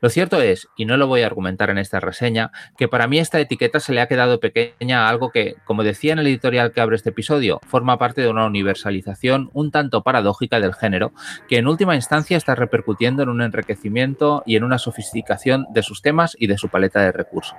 Lo 0.00 0.10
cierto 0.10 0.40
es, 0.40 0.68
y 0.76 0.84
no 0.84 0.96
lo 0.96 1.06
voy 1.06 1.22
a 1.22 1.26
argumentar 1.26 1.70
en 1.70 1.78
esta 1.78 2.00
reseña, 2.00 2.50
que 2.76 2.88
para 2.88 3.06
mí 3.06 3.18
esta 3.18 3.40
etiqueta 3.40 3.80
se 3.80 3.92
le 3.92 4.00
ha 4.00 4.08
quedado 4.08 4.38
pequeña 4.38 5.06
a 5.06 5.08
algo 5.08 5.30
que, 5.30 5.56
como 5.64 5.82
decía 5.82 6.12
en 6.12 6.18
el 6.18 6.26
editorial 6.26 6.72
que 6.72 6.80
abre 6.80 6.96
este 6.96 7.10
episodio, 7.10 7.60
forma 7.66 7.98
parte 7.98 8.20
de 8.20 8.28
una 8.28 8.46
universalización 8.46 9.50
un 9.54 9.70
tanto 9.70 10.02
paradójica 10.02 10.60
del 10.60 10.74
género, 10.74 11.12
que 11.48 11.56
en 11.56 11.68
última 11.68 11.94
instancia 11.94 12.36
está 12.36 12.54
repercutiendo 12.54 13.22
en 13.22 13.30
un 13.30 13.40
enriquecimiento 13.40 14.42
y 14.44 14.56
en 14.56 14.64
una 14.64 14.78
sofisticación 14.78 15.66
de 15.70 15.82
sus 15.82 16.02
temas 16.02 16.36
y 16.38 16.48
de 16.48 16.58
su 16.58 16.68
paleta 16.68 17.00
de 17.00 17.12
recursos. 17.12 17.58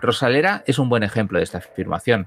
Rosalera 0.00 0.62
es 0.66 0.78
un 0.78 0.88
buen 0.88 1.02
ejemplo 1.02 1.38
de 1.38 1.44
esta 1.44 1.58
afirmación. 1.58 2.26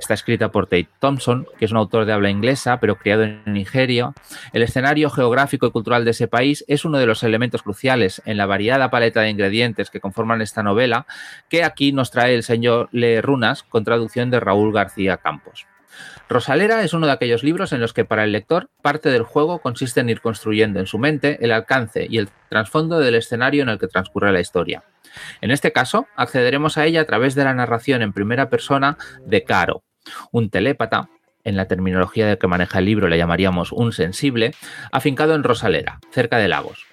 Está 0.00 0.14
escrita 0.14 0.50
por 0.50 0.66
Tate 0.66 0.88
Thompson, 1.00 1.46
que 1.58 1.64
es 1.64 1.70
un 1.70 1.78
autor 1.78 2.04
de 2.04 2.12
habla 2.12 2.30
inglesa, 2.30 2.78
pero 2.80 2.96
criado 2.96 3.24
en 3.24 3.42
Nigeria. 3.46 4.12
El 4.52 4.62
escenario 4.62 5.10
geográfico 5.10 5.66
y 5.66 5.70
cultural 5.70 6.04
de 6.04 6.10
ese 6.10 6.28
país 6.28 6.64
es 6.68 6.84
uno 6.84 6.98
de 6.98 7.06
los 7.06 7.22
elementos 7.22 7.62
cruciales 7.62 8.20
en 8.26 8.36
la 8.36 8.46
variada 8.46 8.90
paleta 8.90 9.22
de 9.22 9.30
ingredientes 9.30 9.90
que 9.90 10.00
conforman 10.00 10.42
esta 10.42 10.62
novela, 10.62 11.06
que 11.48 11.64
aquí 11.64 11.92
nos 11.92 12.10
trae 12.10 12.34
el 12.34 12.42
señor 12.42 12.88
Le 12.92 13.22
Runas, 13.22 13.62
con 13.62 13.84
traducción 13.84 14.30
de 14.30 14.40
Raúl 14.40 14.72
García 14.72 15.16
Campos. 15.16 15.66
Rosalera 16.28 16.82
es 16.82 16.92
uno 16.92 17.06
de 17.06 17.12
aquellos 17.12 17.42
libros 17.42 17.72
en 17.72 17.80
los 17.80 17.92
que 17.92 18.04
para 18.04 18.24
el 18.24 18.32
lector 18.32 18.68
parte 18.82 19.10
del 19.10 19.22
juego 19.22 19.60
consiste 19.60 20.00
en 20.00 20.10
ir 20.10 20.20
construyendo 20.20 20.80
en 20.80 20.86
su 20.86 20.98
mente 20.98 21.38
el 21.40 21.52
alcance 21.52 22.06
y 22.08 22.18
el 22.18 22.28
trasfondo 22.48 22.98
del 22.98 23.14
escenario 23.14 23.62
en 23.62 23.68
el 23.68 23.78
que 23.78 23.86
transcurre 23.86 24.32
la 24.32 24.40
historia. 24.40 24.82
En 25.40 25.50
este 25.50 25.72
caso, 25.72 26.06
accederemos 26.16 26.78
a 26.78 26.86
ella 26.86 27.02
a 27.02 27.06
través 27.06 27.34
de 27.34 27.44
la 27.44 27.54
narración 27.54 28.02
en 28.02 28.12
primera 28.12 28.50
persona 28.50 28.98
de 29.24 29.44
Caro, 29.44 29.84
un 30.32 30.50
telépata, 30.50 31.08
en 31.44 31.56
la 31.56 31.68
terminología 31.68 32.26
de 32.26 32.38
que 32.38 32.48
maneja 32.48 32.80
el 32.80 32.86
libro 32.86 33.08
le 33.08 33.18
llamaríamos 33.18 33.70
un 33.70 33.92
sensible, 33.92 34.52
afincado 34.90 35.34
en 35.34 35.44
Rosalera, 35.44 36.00
cerca 36.10 36.38
de 36.38 36.48
Lagos. 36.48 36.86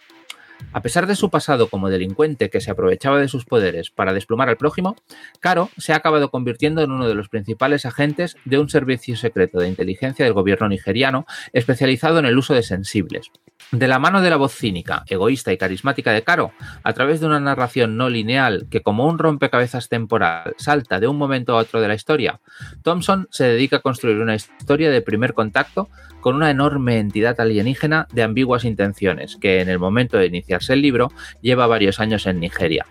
A 0.71 0.82
pesar 0.82 1.08
de 1.08 1.15
su 1.15 1.30
pasado 1.30 1.67
como 1.67 1.89
delincuente 1.89 2.49
que 2.49 2.62
se 2.62 2.71
aprovechaba 2.71 3.19
de 3.19 3.28
sus 3.28 3.45
poderes 3.45 3.91
para 3.91 4.13
desplumar 4.13 4.49
al 4.49 4.58
prójimo, 4.58 4.95
Caro 5.39 5.69
se 5.78 5.93
ha 5.93 5.97
acabado 5.97 6.32
convirtiendo 6.32 6.82
en 6.82 6.91
uno 6.91 7.08
de 7.08 7.15
los 7.15 7.30
principales 7.30 7.86
agentes 7.86 8.38
de 8.45 8.60
un 8.60 8.69
servicio 8.69 9.15
secreto 9.15 9.60
de 9.60 9.69
inteligencia 9.69 10.26
del 10.26 10.34
gobierno 10.34 10.69
nigeriano 10.69 11.26
especializado 11.52 12.19
en 12.19 12.26
el 12.26 12.38
uso 12.38 12.54
de 12.54 12.63
sensibles. 12.63 13.32
De 13.71 13.88
la 13.88 13.97
mano 13.97 14.21
de 14.21 14.30
la 14.30 14.38
voz 14.38 14.54
cínica, 14.54 15.04
egoísta 15.08 15.52
y 15.52 15.58
carismática 15.58 16.12
de 16.12 16.23
Caro, 16.23 16.52
a 16.84 16.93
través 16.93 17.19
de 17.19 17.26
una 17.26 17.39
narración 17.39 17.97
no 17.97 18.10
lineal 18.10 18.67
que 18.69 18.82
como 18.82 19.08
un 19.08 19.17
rompecabezas 19.17 19.89
temporal 19.89 20.54
salta 20.58 20.99
de 20.99 21.08
un 21.08 21.17
momento 21.17 21.54
a 21.54 21.62
otro 21.62 21.82
de 21.82 21.88
la 21.88 21.95
historia, 21.95 22.39
Thompson 22.84 23.28
se 23.32 23.45
dedica 23.45 23.78
a 23.78 23.82
construir 23.82 24.19
una 24.19 24.36
historia 24.36 24.91
de 24.91 25.02
primer 25.02 25.34
contacto 25.34 25.89
con 26.21 26.36
una 26.36 26.52
enorme 26.52 26.99
entidad 26.99 27.39
alienígena 27.39 28.08
de 28.13 28.23
ambiguas 28.23 28.63
intenciones 28.63 29.38
que 29.38 29.60
en 29.60 29.69
el 29.69 29.80
momento 29.80 30.17
de 30.17 30.30
el 30.69 30.81
libro 30.81 31.11
lleva 31.41 31.67
varios 31.67 31.99
años 31.99 32.25
en 32.25 32.39
Nigeria. 32.39 32.85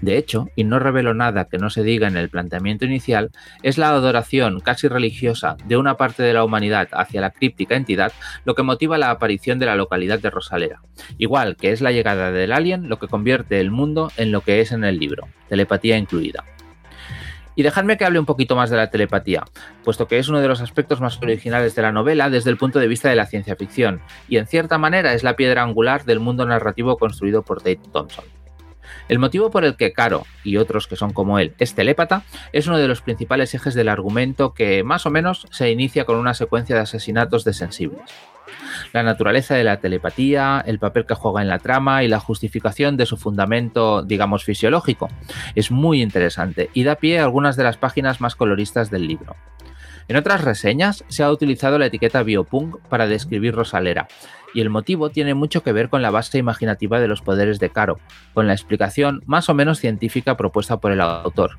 De 0.00 0.18
hecho, 0.18 0.48
y 0.56 0.64
no 0.64 0.80
revelo 0.80 1.14
nada 1.14 1.44
que 1.44 1.58
no 1.58 1.70
se 1.70 1.84
diga 1.84 2.08
en 2.08 2.16
el 2.16 2.28
planteamiento 2.28 2.84
inicial, 2.84 3.30
es 3.62 3.78
la 3.78 3.90
adoración 3.90 4.60
casi 4.60 4.88
religiosa 4.88 5.56
de 5.64 5.76
una 5.76 5.96
parte 5.96 6.24
de 6.24 6.34
la 6.34 6.44
humanidad 6.44 6.88
hacia 6.90 7.20
la 7.20 7.30
críptica 7.30 7.76
entidad 7.76 8.12
lo 8.44 8.56
que 8.56 8.64
motiva 8.64 8.98
la 8.98 9.10
aparición 9.10 9.60
de 9.60 9.66
la 9.66 9.76
localidad 9.76 10.18
de 10.18 10.30
Rosalera, 10.30 10.82
igual 11.18 11.56
que 11.56 11.70
es 11.70 11.80
la 11.80 11.92
llegada 11.92 12.32
del 12.32 12.52
alien 12.52 12.88
lo 12.88 12.98
que 12.98 13.06
convierte 13.06 13.60
el 13.60 13.70
mundo 13.70 14.10
en 14.16 14.32
lo 14.32 14.40
que 14.40 14.60
es 14.60 14.72
en 14.72 14.82
el 14.82 14.98
libro, 14.98 15.28
telepatía 15.48 15.96
incluida. 15.96 16.44
Y 17.54 17.62
dejadme 17.62 17.96
que 17.96 18.04
hable 18.04 18.18
un 18.18 18.26
poquito 18.26 18.56
más 18.56 18.70
de 18.70 18.76
la 18.76 18.90
telepatía, 18.90 19.44
puesto 19.84 20.08
que 20.08 20.18
es 20.18 20.28
uno 20.28 20.40
de 20.40 20.48
los 20.48 20.60
aspectos 20.60 21.00
más 21.00 21.18
originales 21.22 21.74
de 21.74 21.82
la 21.82 21.92
novela 21.92 22.30
desde 22.30 22.50
el 22.50 22.56
punto 22.56 22.78
de 22.78 22.88
vista 22.88 23.08
de 23.08 23.16
la 23.16 23.26
ciencia 23.26 23.56
ficción, 23.56 24.00
y 24.28 24.38
en 24.38 24.46
cierta 24.46 24.78
manera 24.78 25.14
es 25.14 25.22
la 25.22 25.36
piedra 25.36 25.62
angular 25.62 26.04
del 26.04 26.20
mundo 26.20 26.46
narrativo 26.46 26.96
construido 26.96 27.42
por 27.42 27.58
Tate 27.58 27.80
Thompson. 27.92 28.24
El 29.08 29.18
motivo 29.18 29.50
por 29.50 29.64
el 29.64 29.76
que 29.76 29.92
Caro 29.92 30.24
y 30.44 30.56
otros 30.56 30.86
que 30.86 30.96
son 30.96 31.12
como 31.12 31.38
él 31.38 31.54
es 31.58 31.74
telépata 31.74 32.22
es 32.52 32.66
uno 32.66 32.78
de 32.78 32.88
los 32.88 33.02
principales 33.02 33.54
ejes 33.54 33.74
del 33.74 33.88
argumento 33.88 34.54
que 34.54 34.84
más 34.84 35.06
o 35.06 35.10
menos 35.10 35.46
se 35.50 35.70
inicia 35.70 36.04
con 36.04 36.16
una 36.16 36.34
secuencia 36.34 36.76
de 36.76 36.82
asesinatos 36.82 37.44
de 37.44 37.52
sensibles. 37.52 38.02
La 38.92 39.02
naturaleza 39.02 39.54
de 39.54 39.64
la 39.64 39.78
telepatía, 39.78 40.62
el 40.66 40.78
papel 40.78 41.06
que 41.06 41.14
juega 41.14 41.42
en 41.42 41.48
la 41.48 41.58
trama 41.58 42.02
y 42.02 42.08
la 42.08 42.20
justificación 42.20 42.96
de 42.96 43.06
su 43.06 43.16
fundamento, 43.16 44.02
digamos, 44.02 44.44
fisiológico, 44.44 45.08
es 45.54 45.70
muy 45.70 46.02
interesante 46.02 46.70
y 46.74 46.84
da 46.84 46.96
pie 46.96 47.18
a 47.18 47.24
algunas 47.24 47.56
de 47.56 47.64
las 47.64 47.76
páginas 47.76 48.20
más 48.20 48.36
coloristas 48.36 48.90
del 48.90 49.06
libro. 49.06 49.36
En 50.08 50.16
otras 50.16 50.42
reseñas 50.42 51.04
se 51.08 51.22
ha 51.22 51.30
utilizado 51.30 51.78
la 51.78 51.86
etiqueta 51.86 52.22
biopunk 52.22 52.78
para 52.88 53.06
describir 53.06 53.54
Rosalera, 53.54 54.08
y 54.54 54.60
el 54.60 54.70
motivo 54.70 55.10
tiene 55.10 55.34
mucho 55.34 55.62
que 55.62 55.72
ver 55.72 55.88
con 55.88 56.02
la 56.02 56.10
base 56.10 56.38
imaginativa 56.38 57.00
de 57.00 57.08
los 57.08 57.22
poderes 57.22 57.58
de 57.58 57.70
Caro, 57.70 57.98
con 58.34 58.46
la 58.46 58.52
explicación 58.52 59.22
más 59.26 59.48
o 59.48 59.54
menos 59.54 59.78
científica 59.78 60.36
propuesta 60.36 60.78
por 60.78 60.92
el 60.92 61.00
autor. 61.00 61.56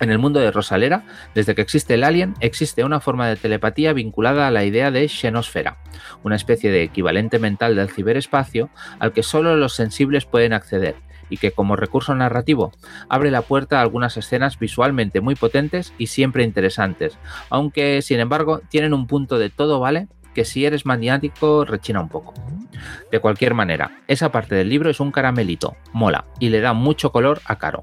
En 0.00 0.10
el 0.10 0.18
mundo 0.18 0.38
de 0.38 0.52
Rosalera, 0.52 1.04
desde 1.34 1.54
que 1.54 1.62
existe 1.62 1.94
el 1.94 2.04
alien, 2.04 2.34
existe 2.40 2.84
una 2.84 3.00
forma 3.00 3.28
de 3.28 3.36
telepatía 3.36 3.92
vinculada 3.92 4.46
a 4.46 4.50
la 4.50 4.64
idea 4.64 4.90
de 4.90 5.08
xenosfera, 5.08 5.78
una 6.22 6.36
especie 6.36 6.70
de 6.70 6.84
equivalente 6.84 7.38
mental 7.38 7.74
del 7.74 7.90
ciberespacio 7.90 8.70
al 9.00 9.12
que 9.12 9.24
solo 9.24 9.56
los 9.56 9.74
sensibles 9.74 10.24
pueden 10.24 10.52
acceder, 10.52 10.94
y 11.30 11.36
que 11.36 11.50
como 11.50 11.76
recurso 11.76 12.14
narrativo 12.14 12.72
abre 13.08 13.30
la 13.30 13.42
puerta 13.42 13.78
a 13.78 13.82
algunas 13.82 14.16
escenas 14.16 14.58
visualmente 14.58 15.20
muy 15.20 15.34
potentes 15.34 15.92
y 15.98 16.06
siempre 16.06 16.44
interesantes, 16.44 17.18
aunque 17.50 18.00
sin 18.02 18.20
embargo 18.20 18.60
tienen 18.68 18.94
un 18.94 19.06
punto 19.06 19.38
de 19.38 19.50
todo 19.50 19.80
vale 19.80 20.08
que 20.34 20.44
si 20.44 20.64
eres 20.64 20.86
maniático 20.86 21.64
rechina 21.64 22.00
un 22.00 22.08
poco. 22.08 22.34
De 23.10 23.18
cualquier 23.18 23.54
manera, 23.54 24.02
esa 24.06 24.30
parte 24.30 24.54
del 24.54 24.68
libro 24.68 24.90
es 24.90 25.00
un 25.00 25.10
caramelito, 25.10 25.76
mola 25.92 26.26
y 26.38 26.50
le 26.50 26.60
da 26.60 26.72
mucho 26.72 27.10
color 27.10 27.40
a 27.44 27.56
Caro. 27.56 27.82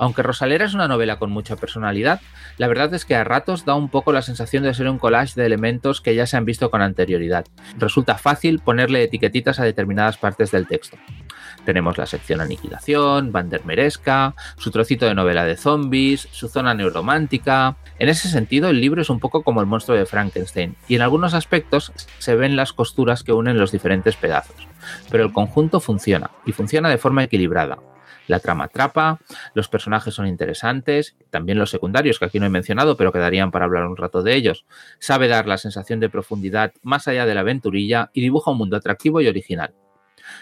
Aunque 0.00 0.22
Rosalera 0.22 0.64
es 0.64 0.72
una 0.72 0.88
novela 0.88 1.18
con 1.18 1.30
mucha 1.30 1.56
personalidad, 1.56 2.22
la 2.56 2.68
verdad 2.68 2.94
es 2.94 3.04
que 3.04 3.14
a 3.14 3.22
ratos 3.22 3.66
da 3.66 3.74
un 3.74 3.90
poco 3.90 4.14
la 4.14 4.22
sensación 4.22 4.62
de 4.62 4.72
ser 4.72 4.88
un 4.88 4.98
collage 4.98 5.38
de 5.38 5.44
elementos 5.44 6.00
que 6.00 6.14
ya 6.14 6.26
se 6.26 6.38
han 6.38 6.46
visto 6.46 6.70
con 6.70 6.80
anterioridad. 6.80 7.44
Resulta 7.76 8.16
fácil 8.16 8.60
ponerle 8.60 9.02
etiquetitas 9.02 9.60
a 9.60 9.64
determinadas 9.64 10.16
partes 10.16 10.52
del 10.52 10.66
texto. 10.66 10.96
Tenemos 11.66 11.98
la 11.98 12.06
sección 12.06 12.40
Aniquilación, 12.40 13.30
Vandermeresca, 13.30 14.34
su 14.56 14.70
trocito 14.70 15.04
de 15.04 15.14
novela 15.14 15.44
de 15.44 15.58
zombies, 15.58 16.28
su 16.30 16.48
zona 16.48 16.72
neuromántica. 16.72 17.76
En 17.98 18.08
ese 18.08 18.30
sentido, 18.30 18.70
el 18.70 18.80
libro 18.80 19.02
es 19.02 19.10
un 19.10 19.20
poco 19.20 19.42
como 19.42 19.60
el 19.60 19.66
monstruo 19.66 19.98
de 19.98 20.06
Frankenstein, 20.06 20.76
y 20.88 20.94
en 20.94 21.02
algunos 21.02 21.34
aspectos 21.34 21.92
se 22.16 22.36
ven 22.36 22.56
las 22.56 22.72
costuras 22.72 23.22
que 23.22 23.34
unen 23.34 23.58
los 23.58 23.70
diferentes 23.70 24.16
pedazos. 24.16 24.66
Pero 25.10 25.24
el 25.24 25.32
conjunto 25.34 25.78
funciona, 25.78 26.30
y 26.46 26.52
funciona 26.52 26.88
de 26.88 26.96
forma 26.96 27.22
equilibrada, 27.22 27.76
la 28.30 28.40
trama 28.40 28.64
atrapa, 28.64 29.20
los 29.54 29.68
personajes 29.68 30.14
son 30.14 30.26
interesantes, 30.26 31.16
también 31.30 31.58
los 31.58 31.70
secundarios, 31.70 32.18
que 32.18 32.24
aquí 32.24 32.40
no 32.40 32.46
he 32.46 32.50
mencionado, 32.50 32.96
pero 32.96 33.12
quedarían 33.12 33.50
para 33.50 33.66
hablar 33.66 33.86
un 33.86 33.96
rato 33.96 34.22
de 34.22 34.34
ellos. 34.34 34.64
Sabe 34.98 35.28
dar 35.28 35.46
la 35.46 35.58
sensación 35.58 36.00
de 36.00 36.08
profundidad 36.08 36.72
más 36.82 37.08
allá 37.08 37.26
de 37.26 37.34
la 37.34 37.40
aventurilla 37.40 38.10
y 38.14 38.20
dibuja 38.20 38.50
un 38.50 38.58
mundo 38.58 38.76
atractivo 38.76 39.20
y 39.20 39.28
original. 39.28 39.74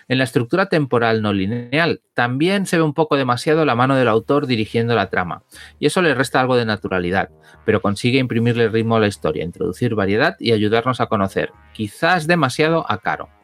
En 0.07 0.19
la 0.19 0.25
estructura 0.25 0.67
temporal 0.67 1.23
no 1.23 1.33
lineal 1.33 2.03
también 2.15 2.67
se 2.67 2.77
ve 2.77 2.83
un 2.83 2.95
poco 2.95 3.17
demasiado 3.17 3.65
la 3.65 3.75
mano 3.75 3.97
del 3.97 4.09
autor 4.09 4.47
dirigiendo 4.47 4.95
la 4.95 5.09
trama, 5.09 5.45
y 5.79 5.87
eso 5.87 6.03
le 6.03 6.15
resta 6.15 6.41
algo 6.41 6.57
de 6.57 6.67
naturalidad, 6.67 7.31
pero 7.65 7.81
consigue 7.81 8.19
imprimirle 8.19 8.69
ritmo 8.69 8.97
a 8.97 9.01
la 9.01 9.07
historia, 9.07 9.45
introducir 9.45 9.95
variedad 9.95 10.37
y 10.39 10.53
ayudarnos 10.53 11.01
a 11.01 11.07
conocer, 11.07 11.53
quizás 11.73 12.27
demasiado, 12.27 12.85
a 12.91 12.99
Caro. 12.99 13.38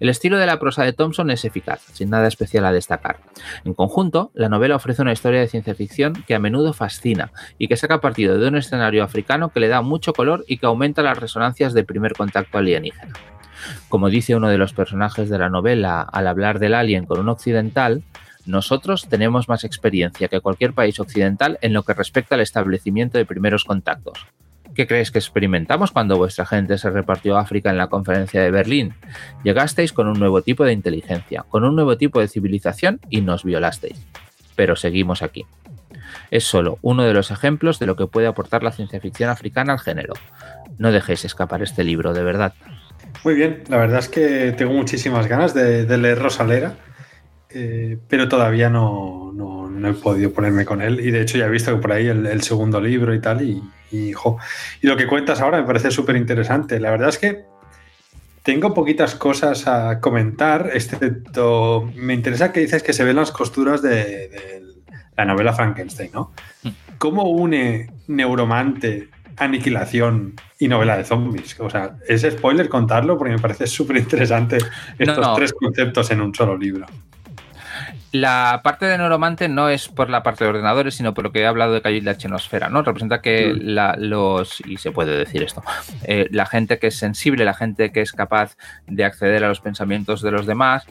El 0.00 0.08
estilo 0.08 0.38
de 0.38 0.46
la 0.46 0.58
prosa 0.58 0.84
de 0.84 0.92
Thompson 0.92 1.30
es 1.30 1.44
eficaz, 1.44 1.80
sin 1.92 2.10
nada 2.10 2.26
especial 2.26 2.64
a 2.64 2.72
destacar. 2.72 3.18
En 3.64 3.74
conjunto, 3.74 4.30
la 4.34 4.48
novela 4.48 4.76
ofrece 4.76 5.02
una 5.02 5.12
historia 5.12 5.40
de 5.40 5.48
ciencia 5.48 5.74
ficción 5.74 6.24
que 6.26 6.34
a 6.34 6.38
menudo 6.38 6.72
fascina 6.72 7.30
y 7.58 7.68
que 7.68 7.76
saca 7.76 8.00
partido 8.00 8.38
de 8.38 8.48
un 8.48 8.56
escenario 8.56 9.04
africano 9.04 9.50
que 9.50 9.60
le 9.60 9.68
da 9.68 9.82
mucho 9.82 10.12
color 10.12 10.44
y 10.48 10.58
que 10.58 10.66
aumenta 10.66 11.02
las 11.02 11.18
resonancias 11.18 11.74
de 11.74 11.84
primer 11.84 12.14
contacto 12.14 12.58
alienígena. 12.58 13.14
Como 13.88 14.10
dice 14.10 14.36
uno 14.36 14.48
de 14.48 14.58
los 14.58 14.72
personajes 14.72 15.28
de 15.30 15.38
la 15.38 15.48
novela 15.48 16.02
al 16.02 16.26
hablar 16.26 16.58
del 16.58 16.74
alien 16.74 17.06
con 17.06 17.20
un 17.20 17.28
occidental, 17.28 18.02
nosotros 18.46 19.08
tenemos 19.08 19.48
más 19.48 19.64
experiencia 19.64 20.28
que 20.28 20.40
cualquier 20.40 20.74
país 20.74 21.00
occidental 21.00 21.58
en 21.62 21.72
lo 21.72 21.82
que 21.82 21.94
respecta 21.94 22.34
al 22.34 22.42
establecimiento 22.42 23.16
de 23.16 23.24
primeros 23.24 23.64
contactos. 23.64 24.26
¿Qué 24.74 24.86
crees 24.86 25.10
que 25.10 25.18
experimentamos 25.18 25.92
cuando 25.92 26.16
vuestra 26.16 26.46
gente 26.46 26.78
se 26.78 26.90
repartió 26.90 27.36
África 27.36 27.70
en 27.70 27.78
la 27.78 27.86
conferencia 27.86 28.42
de 28.42 28.50
Berlín? 28.50 28.94
Llegasteis 29.44 29.92
con 29.92 30.08
un 30.08 30.18
nuevo 30.18 30.42
tipo 30.42 30.64
de 30.64 30.72
inteligencia, 30.72 31.44
con 31.48 31.64
un 31.64 31.76
nuevo 31.76 31.96
tipo 31.96 32.20
de 32.20 32.28
civilización 32.28 33.00
y 33.08 33.20
nos 33.20 33.44
violasteis. 33.44 34.04
Pero 34.56 34.74
seguimos 34.74 35.22
aquí. 35.22 35.46
Es 36.30 36.44
solo 36.44 36.78
uno 36.82 37.04
de 37.04 37.14
los 37.14 37.30
ejemplos 37.30 37.78
de 37.78 37.86
lo 37.86 37.96
que 37.96 38.06
puede 38.06 38.26
aportar 38.26 38.62
la 38.62 38.72
ciencia 38.72 39.00
ficción 39.00 39.30
africana 39.30 39.74
al 39.74 39.78
género. 39.78 40.14
No 40.78 40.90
dejéis 40.90 41.24
escapar 41.24 41.62
este 41.62 41.84
libro, 41.84 42.12
de 42.12 42.24
verdad. 42.24 42.54
Muy 43.22 43.34
bien, 43.34 43.62
la 43.68 43.78
verdad 43.78 44.00
es 44.00 44.08
que 44.08 44.52
tengo 44.52 44.72
muchísimas 44.72 45.28
ganas 45.28 45.54
de, 45.54 45.86
leer 45.96 46.18
Rosalera, 46.18 46.74
eh, 47.50 47.98
pero 48.08 48.28
todavía 48.28 48.68
no, 48.70 49.32
he 49.88 49.92
podido 49.92 50.32
ponerme 50.32 50.64
con 50.64 50.82
él. 50.82 51.00
Y 51.00 51.10
de 51.10 51.22
hecho 51.22 51.38
ya 51.38 51.46
he 51.46 51.50
visto 51.50 51.74
que 51.74 51.80
por 51.80 51.92
ahí 51.92 52.08
el, 52.08 52.42
segundo 52.42 52.80
libro 52.80 53.14
y 53.14 53.20
tal, 53.20 53.42
y, 53.42 53.62
y, 53.94 54.86
lo 54.86 54.96
que 54.96 55.06
cuentas 55.06 55.40
ahora 55.40 55.60
me 55.60 55.66
parece 55.66 55.90
súper 55.90 56.16
interesante. 56.16 56.80
La 56.80 56.90
verdad 56.90 57.08
es 57.08 57.18
que 57.18 57.44
tengo 58.42 58.74
poquitas 58.74 59.14
cosas 59.14 59.66
a 59.66 60.00
comentar, 60.00 60.70
excepto 60.74 61.90
me 61.94 62.14
interesa 62.14 62.52
que 62.52 62.60
dices 62.60 62.82
que 62.82 62.92
se 62.92 63.04
ven 63.04 63.16
las 63.16 63.30
costuras 63.30 63.80
de, 63.82 64.62
la 65.16 65.24
novela 65.24 65.52
Frankenstein, 65.52 66.10
¿no? 66.12 66.32
Mm. 66.62 66.68
¿Cómo 66.98 67.24
une 67.24 67.90
Neuromante, 68.08 69.08
Aniquilación 69.36 70.34
y 70.58 70.68
novela 70.68 70.96
de 70.96 71.04
zombies? 71.04 71.58
O 71.60 71.70
sea, 71.70 71.96
es 72.06 72.22
spoiler 72.22 72.68
contarlo 72.68 73.16
porque 73.16 73.34
me 73.34 73.40
parece 73.40 73.66
súper 73.66 73.96
interesante 73.96 74.58
estos 74.98 75.34
tres 75.34 75.52
conceptos 75.52 76.10
en 76.10 76.20
un 76.20 76.34
solo 76.34 76.56
libro. 76.56 76.86
La 78.14 78.60
parte 78.62 78.86
de 78.86 78.96
Neuromante 78.96 79.48
no 79.48 79.68
es 79.68 79.88
por 79.88 80.08
la 80.08 80.22
parte 80.22 80.44
de 80.44 80.50
ordenadores, 80.50 80.94
sino 80.94 81.14
por 81.14 81.24
lo 81.24 81.32
que 81.32 81.40
he 81.40 81.46
hablado 81.48 81.72
de 81.72 81.82
calle 81.82 82.00
la 82.00 82.16
chenosfera, 82.16 82.68
¿no? 82.68 82.84
Representa 82.84 83.20
que 83.20 83.52
mm. 83.52 84.04
los, 84.08 84.60
y 84.64 84.76
se 84.76 84.92
puede 84.92 85.18
decir 85.18 85.42
esto, 85.42 85.64
eh, 86.04 86.28
la 86.30 86.46
gente 86.46 86.78
que 86.78 86.86
es 86.86 86.96
sensible, 86.96 87.44
la 87.44 87.54
gente 87.54 87.90
que 87.90 88.02
es 88.02 88.12
capaz 88.12 88.56
de 88.86 89.04
acceder 89.04 89.42
a 89.42 89.48
los 89.48 89.58
pensamientos 89.58 90.22
de 90.22 90.30
los 90.30 90.46
demás, 90.46 90.84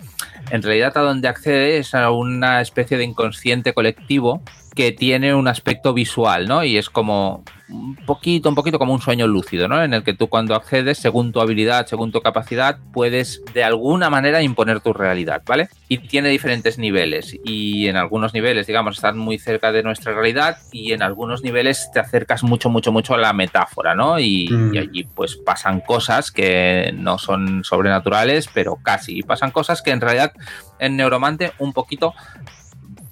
en 0.51 0.61
realidad 0.61 0.97
a 0.97 0.99
donde 0.99 1.29
accede 1.29 1.77
es 1.77 1.95
a 1.95 2.11
una 2.11 2.59
especie 2.59 2.97
de 2.97 3.05
inconsciente 3.05 3.73
colectivo 3.73 4.41
que 4.75 4.91
tiene 4.91 5.35
un 5.35 5.47
aspecto 5.47 5.93
visual, 5.93 6.47
¿no? 6.47 6.63
Y 6.63 6.77
es 6.77 6.89
como 6.89 7.43
un 7.69 7.95
poquito, 7.95 8.49
un 8.49 8.55
poquito 8.55 8.77
como 8.77 8.93
un 8.93 9.01
sueño 9.01 9.25
lúcido, 9.25 9.67
¿no? 9.67 9.83
En 9.83 9.93
el 9.93 10.03
que 10.03 10.13
tú 10.13 10.27
cuando 10.27 10.55
accedes, 10.55 10.97
según 10.97 11.31
tu 11.31 11.41
habilidad, 11.41 11.87
según 11.87 12.11
tu 12.11 12.21
capacidad, 12.21 12.77
puedes 12.91 13.41
de 13.53 13.63
alguna 13.63 14.09
manera 14.09 14.41
imponer 14.41 14.81
tu 14.81 14.93
realidad, 14.93 15.41
¿vale? 15.45 15.69
Y 15.87 15.99
tiene 15.99 16.29
diferentes 16.29 16.77
niveles 16.77 17.35
y 17.43 17.87
en 17.87 17.95
algunos 17.95 18.33
niveles, 18.33 18.67
digamos, 18.67 18.95
están 18.95 19.17
muy 19.17 19.39
cerca 19.39 19.71
de 19.71 19.83
nuestra 19.83 20.13
realidad 20.13 20.57
y 20.71 20.91
en 20.91 21.01
algunos 21.01 21.43
niveles 21.43 21.89
te 21.93 21.99
acercas 21.99 22.43
mucho, 22.43 22.69
mucho, 22.69 22.91
mucho 22.91 23.13
a 23.13 23.17
la 23.17 23.33
metáfora, 23.33 23.95
¿no? 23.95 24.19
Y, 24.19 24.49
mm. 24.51 24.75
y 24.75 24.77
allí 24.77 25.03
pues 25.03 25.35
pasan 25.35 25.81
cosas 25.81 26.31
que 26.31 26.93
no 26.95 27.17
son 27.17 27.63
sobrenaturales, 27.63 28.49
pero 28.53 28.77
casi. 28.81 29.19
Y 29.19 29.23
pasan 29.23 29.51
cosas 29.51 29.81
que 29.81 29.91
en 29.91 30.01
realidad 30.01 30.33
en 30.79 30.97
Neuromante 30.97 31.53
un 31.59 31.73
poquito 31.73 32.13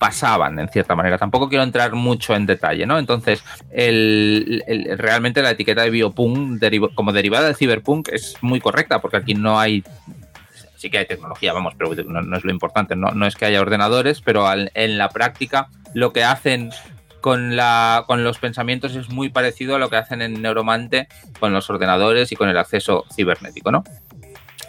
pasaban 0.01 0.57
en 0.57 0.67
cierta 0.67 0.95
manera. 0.95 1.19
Tampoco 1.19 1.47
quiero 1.47 1.63
entrar 1.63 1.93
mucho 1.93 2.33
en 2.33 2.47
detalle, 2.47 2.87
¿no? 2.87 2.97
Entonces, 2.97 3.43
el, 3.69 4.63
realmente 4.97 5.43
la 5.43 5.51
etiqueta 5.51 5.83
de 5.83 5.91
biopunk 5.91 6.59
como 6.95 7.13
derivada 7.13 7.49
de 7.49 7.53
cyberpunk 7.53 8.09
es 8.11 8.35
muy 8.41 8.59
correcta 8.59 8.99
porque 8.99 9.17
aquí 9.17 9.35
no 9.35 9.59
hay 9.59 9.83
sí 10.75 10.89
que 10.89 10.97
hay 10.97 11.05
tecnología, 11.05 11.53
vamos, 11.53 11.75
pero 11.77 11.93
no, 11.93 12.35
es 12.35 12.43
lo 12.43 12.49
importante, 12.49 12.95
no, 12.95 13.27
es 13.27 13.35
que 13.35 13.45
haya 13.45 13.61
ordenadores, 13.61 14.21
pero 14.21 14.51
en 14.51 14.97
la 14.97 15.09
práctica 15.09 15.67
lo 15.93 16.11
que 16.11 16.23
hacen 16.23 16.71
con, 17.21 17.55
con 18.07 18.23
los 18.23 18.39
pensamientos 18.39 18.95
es 18.95 19.11
muy 19.11 19.29
parecido 19.29 19.75
a 19.75 19.79
lo 19.79 19.91
que 19.91 19.97
hacen 19.97 20.23
en 20.23 20.41
Neuromante 20.41 21.09
con 21.39 21.53
los 21.53 21.69
ordenadores 21.69 22.31
y 22.31 22.35
con 22.35 22.49
el 22.49 22.57
acceso 22.57 23.05
cibernético, 23.13 23.71
¿no? 23.71 23.83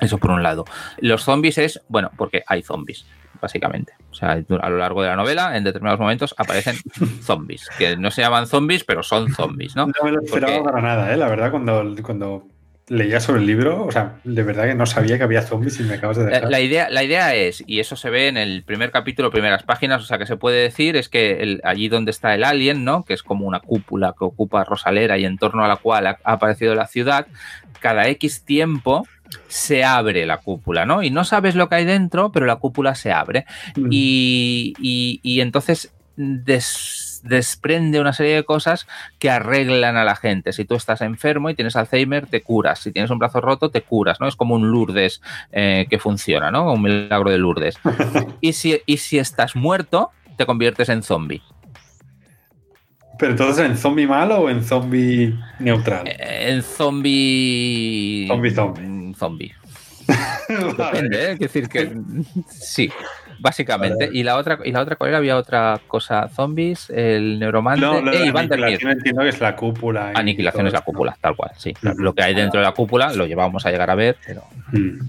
Eso 0.03 0.19
por 0.19 0.31
un 0.33 0.43
lado. 0.43 0.67
Los 0.99 1.23
zombies 1.23 1.57
es, 1.57 1.81
bueno, 1.89 2.11
porque 2.19 2.45
hay 2.47 2.63
zombies 2.63 3.07
básicamente. 3.43 3.93
O 4.11 4.15
sea, 4.15 4.33
a 4.33 4.71
lo 4.71 4.79
largo 4.79 5.03
de 5.03 5.09
la 5.09 5.17
novela, 5.17 5.57
en 5.57 5.65
determinados 5.65 6.01
momentos, 6.01 6.35
aparecen 6.39 6.77
zombies, 7.23 7.69
que 7.77 7.97
no 7.97 8.11
se 8.11 8.23
llaman 8.23 8.47
zombies, 8.47 8.85
pero 8.85 9.03
son 9.03 9.31
zombies, 9.35 9.77
¿no? 9.77 9.87
No 9.87 10.05
me 10.05 10.13
lo 10.13 10.23
esperaba 10.23 10.63
para 10.63 10.81
nada, 10.81 11.13
¿eh? 11.13 11.17
La 11.17 11.29
verdad, 11.29 11.51
cuando, 11.51 11.95
cuando 12.03 12.47
leía 12.89 13.21
sobre 13.21 13.41
el 13.41 13.47
libro, 13.47 13.85
o 13.85 13.91
sea, 13.91 14.17
de 14.23 14.43
verdad 14.43 14.67
que 14.67 14.75
no 14.75 14.87
sabía 14.87 15.17
que 15.17 15.25
había 15.25 15.43
zombies 15.43 15.81
y 15.81 15.83
me 15.85 15.95
acabas 15.95 16.19
de 16.19 16.27
dejar. 16.27 16.51
La, 16.51 16.61
idea, 16.61 16.91
la 16.91 17.03
idea 17.03 17.35
es, 17.35 17.63
y 17.67 17.81
eso 17.81 17.97
se 17.97 18.11
ve 18.11 18.29
en 18.29 18.37
el 18.37 18.65
primer 18.65 18.91
capítulo, 18.91 19.31
primeras 19.31 19.63
páginas, 19.63 20.03
o 20.03 20.05
sea, 20.05 20.19
que 20.19 20.27
se 20.27 20.37
puede 20.37 20.63
decir 20.63 20.97
es 20.97 21.09
que 21.09 21.61
allí 21.65 21.89
donde 21.89 22.11
está 22.11 22.35
el 22.35 22.45
alien, 22.45 22.85
¿no? 22.85 23.05
Que 23.05 23.15
es 23.15 23.23
como 23.23 23.47
una 23.47 23.61
cúpula 23.61 24.15
que 24.17 24.25
ocupa 24.25 24.65
Rosalera 24.65 25.17
y 25.17 25.25
en 25.25 25.39
torno 25.39 25.65
a 25.65 25.69
la 25.69 25.77
cual 25.77 26.07
ha, 26.07 26.19
aparecido 26.25 26.75
la 26.75 26.87
ciudad, 26.87 27.27
cada 27.81 28.09
X 28.09 28.45
tiempo 28.45 29.07
se 29.49 29.85
abre 29.85 30.27
la 30.27 30.39
cúpula, 30.39 30.87
¿no? 30.87 31.03
Y 31.03 31.11
no 31.11 31.25
sabes 31.25 31.55
lo 31.55 31.69
que 31.69 31.77
hay 31.77 31.85
dentro, 31.85 32.33
pero 32.33 32.47
la 32.47 32.57
cúpula 32.57 32.95
se 32.95 33.13
abre. 33.13 33.47
Mm. 33.77 33.89
Y, 33.91 34.75
y, 35.23 35.41
entonces 35.41 35.93
desprende 36.17 38.01
una 38.01 38.13
serie 38.13 38.35
de 38.35 38.45
cosas 38.45 38.87
que 39.19 39.31
arreglan 39.31 39.97
a 39.97 40.05
la 40.05 40.17
gente. 40.17 40.53
Si 40.53 40.65
tú 40.65 40.75
estás 40.75 41.01
enfermo 41.01 41.49
y 41.51 41.55
tienes 41.55 41.77
Alzheimer, 41.77 42.27
te 42.27 42.43
curas. 42.43 42.81
Si 42.81 42.93
tienes 42.93 43.11
un 43.11 43.19
brazo 43.19 43.41
roto, 43.41 43.71
te 43.71 43.83
curas, 43.83 44.21
¿no? 44.21 44.29
Es 44.29 44.37
como 44.37 44.55
un 44.55 44.71
Lourdes 44.71 45.23
eh, 45.53 45.87
que 45.89 45.99
funciona, 45.99 46.51
¿no? 46.51 46.73
Un 46.73 46.83
milagro 46.83 47.31
de 47.31 47.39
Lourdes. 47.39 47.79
y, 48.41 48.53
si, 48.53 48.81
y 48.87 48.99
si 48.99 49.19
estás 49.19 49.57
muerto, 49.57 50.11
te 50.37 50.47
conviertes 50.47 50.89
en 50.89 51.03
zombie. 51.03 51.43
¿Pero 53.23 53.35
entonces 53.35 53.65
en 53.65 53.79
zombie 53.79 54.05
malo 54.05 54.41
o 54.41 54.51
en 54.51 54.65
zombie 54.65 55.33
neutral? 55.61 56.09
Eh, 56.09 56.49
en 56.49 56.61
zombie. 56.61 58.27
Zombie 58.27 58.51
zombie. 58.51 59.15
Zombie. 59.17 59.55
Depende, 60.49 61.27
¿eh? 61.27 61.33
Es 61.35 61.39
decir, 61.39 61.69
que 61.69 61.93
sí 62.51 62.91
básicamente. 63.43 64.09
Y 64.13 64.23
la 64.23 64.37
otra, 64.37 64.61
y 64.65 64.73
la 64.73 64.81
otra, 64.81 64.97
¿cuál 64.97 65.09
era? 65.11 65.19
Había 65.19 65.37
otra 65.37 65.81
cosa, 65.89 66.29
zombies, 66.29 66.89
el 66.91 67.39
neuromante 67.39 67.85
no, 67.85 68.01
lo 68.01 68.11
de 68.11 68.29
aniquilación 68.29 68.93
entiendo 68.93 69.23
que 69.23 69.29
es 69.29 69.41
la 69.41 69.57
cúpula. 69.57 70.13
Aniquilación 70.15 70.69
es 70.69 70.73
la 70.73 70.81
cúpula, 70.81 71.17
tal 71.21 71.37
cual, 71.37 71.51
sí. 71.57 71.75
Lo 71.83 72.15
que 72.15 72.23
hay 72.23 72.35
dentro 72.35 72.61
de 72.61 72.67
la 72.67 72.73
cúpula 72.73 73.13
lo 73.13 73.27
llevamos 73.27 73.67
a 73.67 73.71
llegar 73.71 73.91
a 73.91 73.95
ver, 73.95 74.17
pero... 74.25 74.45
Mm. 74.71 75.01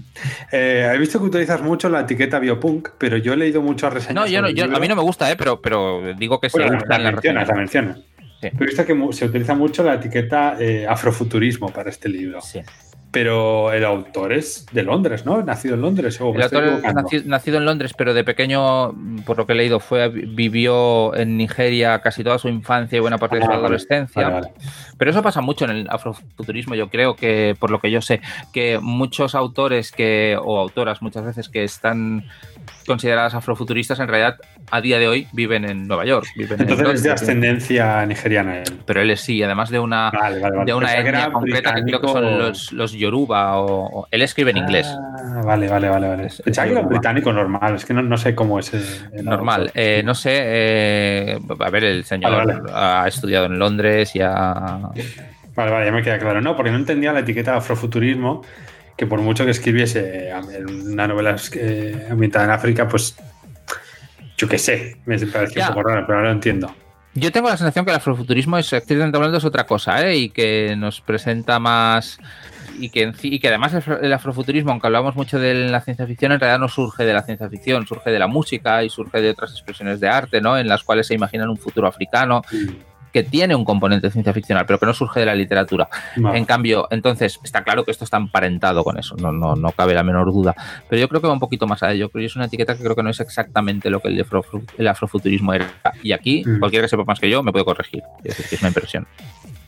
Eh, 0.52 0.90
he 0.92 0.98
visto 0.98 1.18
que 1.20 1.26
utilizas 1.26 1.62
mucho 1.62 1.88
la 1.88 2.00
etiqueta 2.00 2.38
biopunk, 2.38 2.90
pero 2.98 3.16
yo 3.16 3.32
he 3.32 3.36
leído 3.36 3.62
muchas 3.62 3.92
reseñas. 3.92 4.14
No, 4.14 4.26
yo, 4.26 4.42
no, 4.42 4.50
yo 4.50 4.64
a 4.64 4.80
mí 4.80 4.88
no 4.88 4.96
me 4.96 5.02
gusta, 5.02 5.30
¿eh? 5.30 5.36
pero, 5.36 5.60
pero 5.60 6.14
digo 6.14 6.40
que 6.40 6.50
sí 6.50 6.58
la, 6.58 6.70
mencionas, 6.98 7.48
la 7.48 7.54
mencionas. 7.54 7.98
Sí. 8.40 8.50
Pero 8.50 8.64
he 8.64 8.66
visto 8.66 8.84
que 8.84 9.12
se 9.12 9.24
utiliza 9.24 9.54
mucho 9.54 9.82
la 9.84 9.94
etiqueta 9.94 10.56
eh, 10.58 10.86
afrofuturismo 10.86 11.70
para 11.70 11.88
este 11.88 12.08
libro. 12.08 12.40
Sí. 12.40 12.60
Pero 13.14 13.72
el 13.72 13.84
autor 13.84 14.32
es 14.32 14.66
de 14.72 14.82
Londres, 14.82 15.24
¿no? 15.24 15.40
Nacido 15.42 15.76
en 15.76 15.82
Londres. 15.82 16.18
el 16.20 16.42
autor 16.42 16.64
es 17.12 17.24
nacido, 17.24 17.58
en 17.58 17.64
Londres, 17.64 17.92
pero 17.96 18.12
de 18.12 18.24
pequeño, 18.24 18.92
por 19.24 19.38
lo 19.38 19.46
que 19.46 19.52
he 19.52 19.56
leído, 19.56 19.80
fue 19.80 20.08
vivió 20.08 21.14
en 21.14 21.36
Nigeria 21.36 22.00
casi 22.00 22.24
toda 22.24 22.38
su 22.38 22.48
infancia 22.48 22.96
y 22.96 23.00
buena 23.00 23.18
parte 23.18 23.36
de 23.36 23.44
su 23.44 23.50
ah, 23.50 23.54
adolescencia. 23.54 24.50
Pero 24.98 25.10
eso 25.10 25.22
pasa 25.22 25.40
mucho 25.40 25.64
en 25.64 25.70
el 25.70 25.86
afrofuturismo. 25.88 26.74
Yo 26.74 26.88
creo 26.88 27.14
que, 27.14 27.56
por 27.58 27.70
lo 27.70 27.80
que 27.80 27.90
yo 27.90 28.02
sé, 28.02 28.20
que 28.52 28.80
muchos 28.80 29.34
autores 29.34 29.92
que 29.92 30.36
o 30.42 30.58
autoras 30.58 31.00
muchas 31.00 31.24
veces 31.24 31.48
que 31.48 31.64
están 31.64 32.24
consideradas 32.86 33.34
afrofuturistas 33.34 33.98
en 34.00 34.08
realidad 34.08 34.36
a 34.70 34.80
día 34.80 34.98
de 34.98 35.08
hoy 35.08 35.26
viven 35.32 35.64
en 35.64 35.86
Nueva 35.86 36.04
York. 36.04 36.26
Entonces 36.36 36.88
es 36.94 37.02
de 37.02 37.10
ascendencia 37.12 38.04
nigeriana 38.06 38.58
él. 38.58 38.64
Pero 38.86 39.00
él 39.00 39.10
es 39.10 39.20
sí, 39.20 39.42
además 39.42 39.70
de 39.70 39.78
una, 39.78 40.10
De 40.64 40.74
una 40.74 40.94
etnia 40.94 41.30
concreta 41.30 41.74
que 41.74 41.82
creo 41.82 42.00
que 42.00 42.08
son 42.08 42.38
los, 42.38 42.92
Yoruba 42.92 43.60
o, 43.60 44.06
él 44.10 44.22
escribe 44.22 44.50
en 44.50 44.58
inglés. 44.58 44.86
Ah, 44.88 45.42
vale, 45.44 45.68
vale, 45.68 45.88
vale. 45.88 46.08
vale. 46.08 46.28
Pensaba 46.44 46.66
que 46.66 46.72
era 46.72 46.82
británico 46.82 47.32
normal, 47.32 47.76
es 47.76 47.84
que 47.84 47.94
no, 47.94 48.16
sé 48.16 48.34
cómo 48.34 48.58
es. 48.58 48.72
normal, 49.22 49.70
eh, 49.74 50.02
no 50.04 50.14
sé. 50.14 50.32
Eh, 50.34 51.38
a 51.58 51.70
ver, 51.70 51.84
el 51.84 52.04
señor 52.04 52.70
ha 52.72 53.06
estudiado 53.06 53.46
en 53.46 53.58
Londres 53.58 54.14
y 54.14 54.20
ha... 54.20 54.90
Vale, 55.54 55.70
vale, 55.70 55.86
ya 55.86 55.92
me 55.92 56.02
queda 56.02 56.18
claro. 56.18 56.40
No, 56.40 56.56
porque 56.56 56.70
no 56.70 56.76
entendía 56.76 57.12
la 57.12 57.20
etiqueta 57.20 57.56
afrofuturismo 57.56 58.42
que 58.96 59.06
por 59.06 59.20
mucho 59.20 59.44
que 59.44 59.50
escribiese 59.50 60.30
una 60.66 61.08
novela 61.08 61.36
eh, 61.54 62.06
ambientada 62.10 62.44
en 62.44 62.50
África, 62.52 62.88
pues 62.88 63.16
yo 64.36 64.48
qué 64.48 64.58
sé, 64.58 64.96
me 65.06 65.18
parece 65.26 65.60
un 65.60 65.66
poco 65.68 65.82
raro, 65.82 66.04
pero 66.06 66.18
ahora 66.18 66.30
lo 66.30 66.34
entiendo. 66.34 66.74
Yo 67.14 67.30
tengo 67.30 67.48
la 67.48 67.56
sensación 67.56 67.84
que 67.84 67.92
el 67.92 67.96
afrofuturismo 67.96 68.58
es 68.58 68.72
estrictamente 68.72 69.16
hablando 69.16 69.38
es 69.38 69.44
otra 69.44 69.66
cosa, 69.66 70.04
¿eh? 70.04 70.16
y 70.16 70.30
que 70.30 70.74
nos 70.76 71.00
presenta 71.00 71.60
más 71.60 72.18
y 72.78 72.90
que, 72.90 73.12
y 73.22 73.38
que 73.38 73.48
además 73.48 73.74
el 74.02 74.12
afrofuturismo, 74.12 74.72
aunque 74.72 74.88
hablamos 74.88 75.14
mucho 75.14 75.38
de 75.38 75.54
la 75.54 75.80
ciencia 75.80 76.06
ficción, 76.06 76.32
en 76.32 76.40
realidad 76.40 76.58
no 76.58 76.68
surge 76.68 77.04
de 77.04 77.12
la 77.12 77.22
ciencia 77.22 77.48
ficción, 77.48 77.86
surge 77.86 78.10
de 78.10 78.18
la 78.18 78.26
música 78.26 78.82
y 78.82 78.90
surge 78.90 79.20
de 79.20 79.30
otras 79.30 79.52
expresiones 79.52 80.00
de 80.00 80.08
arte, 80.08 80.40
¿no? 80.40 80.58
En 80.58 80.66
las 80.66 80.82
cuales 80.82 81.06
se 81.06 81.14
imaginan 81.14 81.50
un 81.50 81.56
futuro 81.56 81.86
africano 81.86 82.42
que 83.14 83.22
tiene 83.22 83.54
un 83.54 83.64
componente 83.64 84.08
de 84.08 84.10
ciencia 84.10 84.32
ficcional, 84.32 84.66
pero 84.66 84.80
que 84.80 84.86
no 84.86 84.92
surge 84.92 85.20
de 85.20 85.26
la 85.26 85.36
literatura. 85.36 85.88
En 86.16 86.44
cambio, 86.44 86.88
entonces, 86.90 87.38
está 87.44 87.62
claro 87.62 87.84
que 87.84 87.92
esto 87.92 88.02
está 88.02 88.16
emparentado 88.16 88.82
con 88.82 88.98
eso, 88.98 89.14
no, 89.16 89.30
no, 89.30 89.54
no 89.54 89.70
cabe 89.70 89.94
la 89.94 90.02
menor 90.02 90.32
duda. 90.32 90.56
Pero 90.88 91.00
yo 91.00 91.08
creo 91.08 91.20
que 91.20 91.28
va 91.28 91.32
un 91.32 91.38
poquito 91.38 91.68
más 91.68 91.80
allá. 91.84 91.94
Yo 91.94 92.10
creo 92.10 92.22
que 92.22 92.26
es 92.26 92.34
una 92.34 92.46
etiqueta 92.46 92.76
que 92.76 92.82
creo 92.82 92.96
que 92.96 93.04
no 93.04 93.10
es 93.10 93.20
exactamente 93.20 93.88
lo 93.88 94.00
que 94.00 94.08
el, 94.08 94.26
el 94.78 94.88
afrofuturismo 94.88 95.54
era. 95.54 95.70
Y 96.02 96.10
aquí, 96.10 96.42
mm. 96.44 96.58
cualquiera 96.58 96.86
que 96.86 96.88
sepa 96.88 97.04
más 97.04 97.20
que 97.20 97.30
yo 97.30 97.40
me 97.44 97.52
puede 97.52 97.64
corregir. 97.64 98.02
Es 98.24 98.36
decir, 98.36 98.46
que 98.46 98.56
es 98.56 98.62
una 98.62 98.70
impresión. 98.70 99.06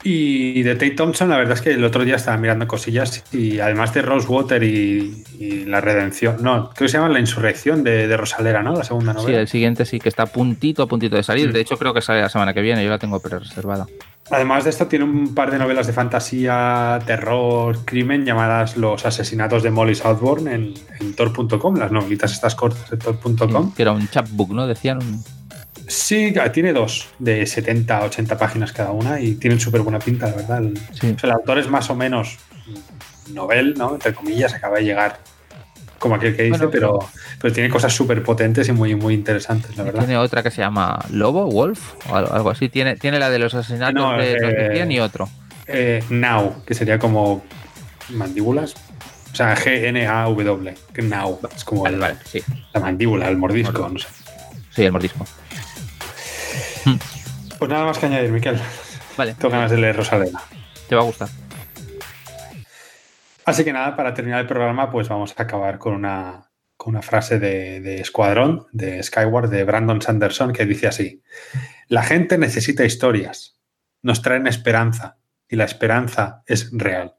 Y 0.08 0.62
de 0.62 0.74
Tate 0.74 0.92
Thompson, 0.92 1.28
la 1.30 1.36
verdad 1.36 1.54
es 1.54 1.62
que 1.62 1.72
el 1.72 1.82
otro 1.82 2.04
día 2.04 2.14
estaba 2.14 2.36
mirando 2.36 2.68
cosillas 2.68 3.24
y 3.32 3.58
además 3.58 3.92
de 3.92 4.02
Rosewater 4.02 4.62
y, 4.62 5.24
y 5.36 5.64
La 5.64 5.80
Redención, 5.80 6.36
no, 6.42 6.70
creo 6.70 6.86
que 6.86 6.88
se 6.88 6.98
llama 6.98 7.08
La 7.08 7.18
Insurrección 7.18 7.82
de, 7.82 8.16
Rosalera, 8.16 8.62
¿no? 8.62 8.76
La 8.76 8.84
segunda 8.84 9.12
novela. 9.12 9.28
Sí, 9.28 9.34
el 9.34 9.48
siguiente 9.48 9.84
sí, 9.84 9.98
que 9.98 10.08
está 10.08 10.22
a 10.22 10.26
puntito, 10.26 10.84
a 10.84 10.86
puntito 10.86 11.16
de 11.16 11.24
salir. 11.24 11.52
De 11.52 11.60
hecho, 11.60 11.76
creo 11.76 11.92
que 11.92 12.02
sale 12.02 12.20
la 12.20 12.28
semana 12.28 12.54
que 12.54 12.60
viene, 12.60 12.84
yo 12.84 12.90
la 12.90 13.00
tengo 13.00 13.18
pre-reservada. 13.18 13.88
Además 14.30 14.62
de 14.62 14.70
esto, 14.70 14.86
tiene 14.86 15.04
un 15.04 15.34
par 15.34 15.50
de 15.50 15.58
novelas 15.58 15.88
de 15.88 15.92
fantasía, 15.92 17.00
terror, 17.04 17.78
crimen 17.84 18.24
llamadas 18.24 18.76
Los 18.76 19.06
asesinatos 19.06 19.64
de 19.64 19.72
Molly 19.72 19.96
Southbourne 19.96 20.54
en, 20.54 20.74
en 21.00 21.14
Tor.com, 21.16 21.74
las 21.74 21.90
novelitas 21.90 22.30
estas 22.30 22.54
cortas 22.54 22.88
de 22.90 22.96
Tor.com. 22.96 23.74
Que 23.74 23.82
era 23.82 23.90
un 23.90 24.08
chapbook, 24.08 24.50
¿no? 24.52 24.68
Decían. 24.68 25.00
Sí, 25.88 26.34
tiene 26.52 26.72
dos 26.72 27.08
de 27.18 27.46
70, 27.46 28.04
80 28.04 28.38
páginas 28.38 28.72
cada 28.72 28.90
una 28.90 29.20
y 29.20 29.36
tienen 29.36 29.60
súper 29.60 29.82
buena 29.82 29.98
pinta, 29.98 30.28
la 30.28 30.36
verdad. 30.36 30.62
El, 30.62 31.30
autor 31.30 31.58
es 31.58 31.68
más 31.68 31.88
o 31.90 31.94
menos 31.94 32.38
novel, 33.32 33.74
¿no? 33.76 33.94
Entre 33.94 34.12
comillas, 34.12 34.52
acaba 34.54 34.78
de 34.78 34.84
llegar 34.84 35.18
como 35.98 36.16
aquel 36.16 36.36
que 36.36 36.42
dice, 36.44 36.68
pero, 36.68 36.98
pero 37.40 37.54
tiene 37.54 37.70
cosas 37.70 37.94
súper 37.94 38.22
potentes 38.22 38.68
y 38.68 38.72
muy, 38.72 38.94
muy 38.94 39.14
interesantes, 39.14 39.76
la 39.76 39.84
verdad. 39.84 40.00
Tiene 40.00 40.18
otra 40.18 40.42
que 40.42 40.50
se 40.50 40.60
llama 40.60 40.98
Lobo, 41.10 41.46
Wolf, 41.46 41.94
o 42.10 42.16
algo 42.16 42.50
así. 42.50 42.68
Tiene, 42.68 42.96
tiene 42.96 43.18
la 43.18 43.30
de 43.30 43.38
los 43.38 43.54
asesinatos 43.54 44.18
de 44.18 44.80
los 44.80 44.90
y 44.90 44.98
otro. 44.98 45.28
Eh, 45.68 46.02
now, 46.10 46.62
que 46.66 46.74
sería 46.74 46.98
como 46.98 47.44
mandíbulas. 48.10 48.74
O 49.32 49.36
sea, 49.36 49.54
G-N-A-W, 49.54 50.74
Now. 51.02 51.40
Es 51.54 51.64
como 51.64 51.86
la 51.86 52.16
mandíbula, 52.80 53.28
el 53.28 53.36
mordisco, 53.36 53.88
no 53.88 53.98
sé. 53.98 54.08
Sí, 54.70 54.84
el 54.84 54.92
mordisco. 54.92 55.26
Pues 57.58 57.70
nada 57.70 57.86
más 57.86 57.98
que 57.98 58.04
añadir, 58.04 58.30
Miquel. 58.30 58.60
Vale. 59.16 59.34
Tengo 59.34 59.50
ganas 59.50 59.70
de 59.70 59.78
leer 59.78 59.96
Rosalena. 59.96 60.42
Te 60.88 60.94
va 60.94 61.00
a 61.00 61.04
gustar. 61.04 61.28
Así 63.46 63.64
que 63.64 63.72
nada, 63.72 63.96
para 63.96 64.12
terminar 64.12 64.40
el 64.40 64.46
programa, 64.46 64.90
pues 64.90 65.08
vamos 65.08 65.34
a 65.36 65.42
acabar 65.44 65.78
con 65.78 65.94
una, 65.94 66.50
con 66.76 66.94
una 66.94 67.02
frase 67.02 67.38
de, 67.38 67.80
de 67.80 68.00
Escuadrón, 68.00 68.66
de 68.72 69.02
Skyward, 69.02 69.48
de 69.48 69.64
Brandon 69.64 70.02
Sanderson, 70.02 70.52
que 70.52 70.66
dice 70.66 70.86
así: 70.86 71.22
La 71.88 72.02
gente 72.02 72.36
necesita 72.36 72.84
historias, 72.84 73.58
nos 74.02 74.20
traen 74.20 74.46
esperanza, 74.46 75.16
y 75.48 75.56
la 75.56 75.64
esperanza 75.64 76.42
es 76.46 76.70
real. 76.72 77.15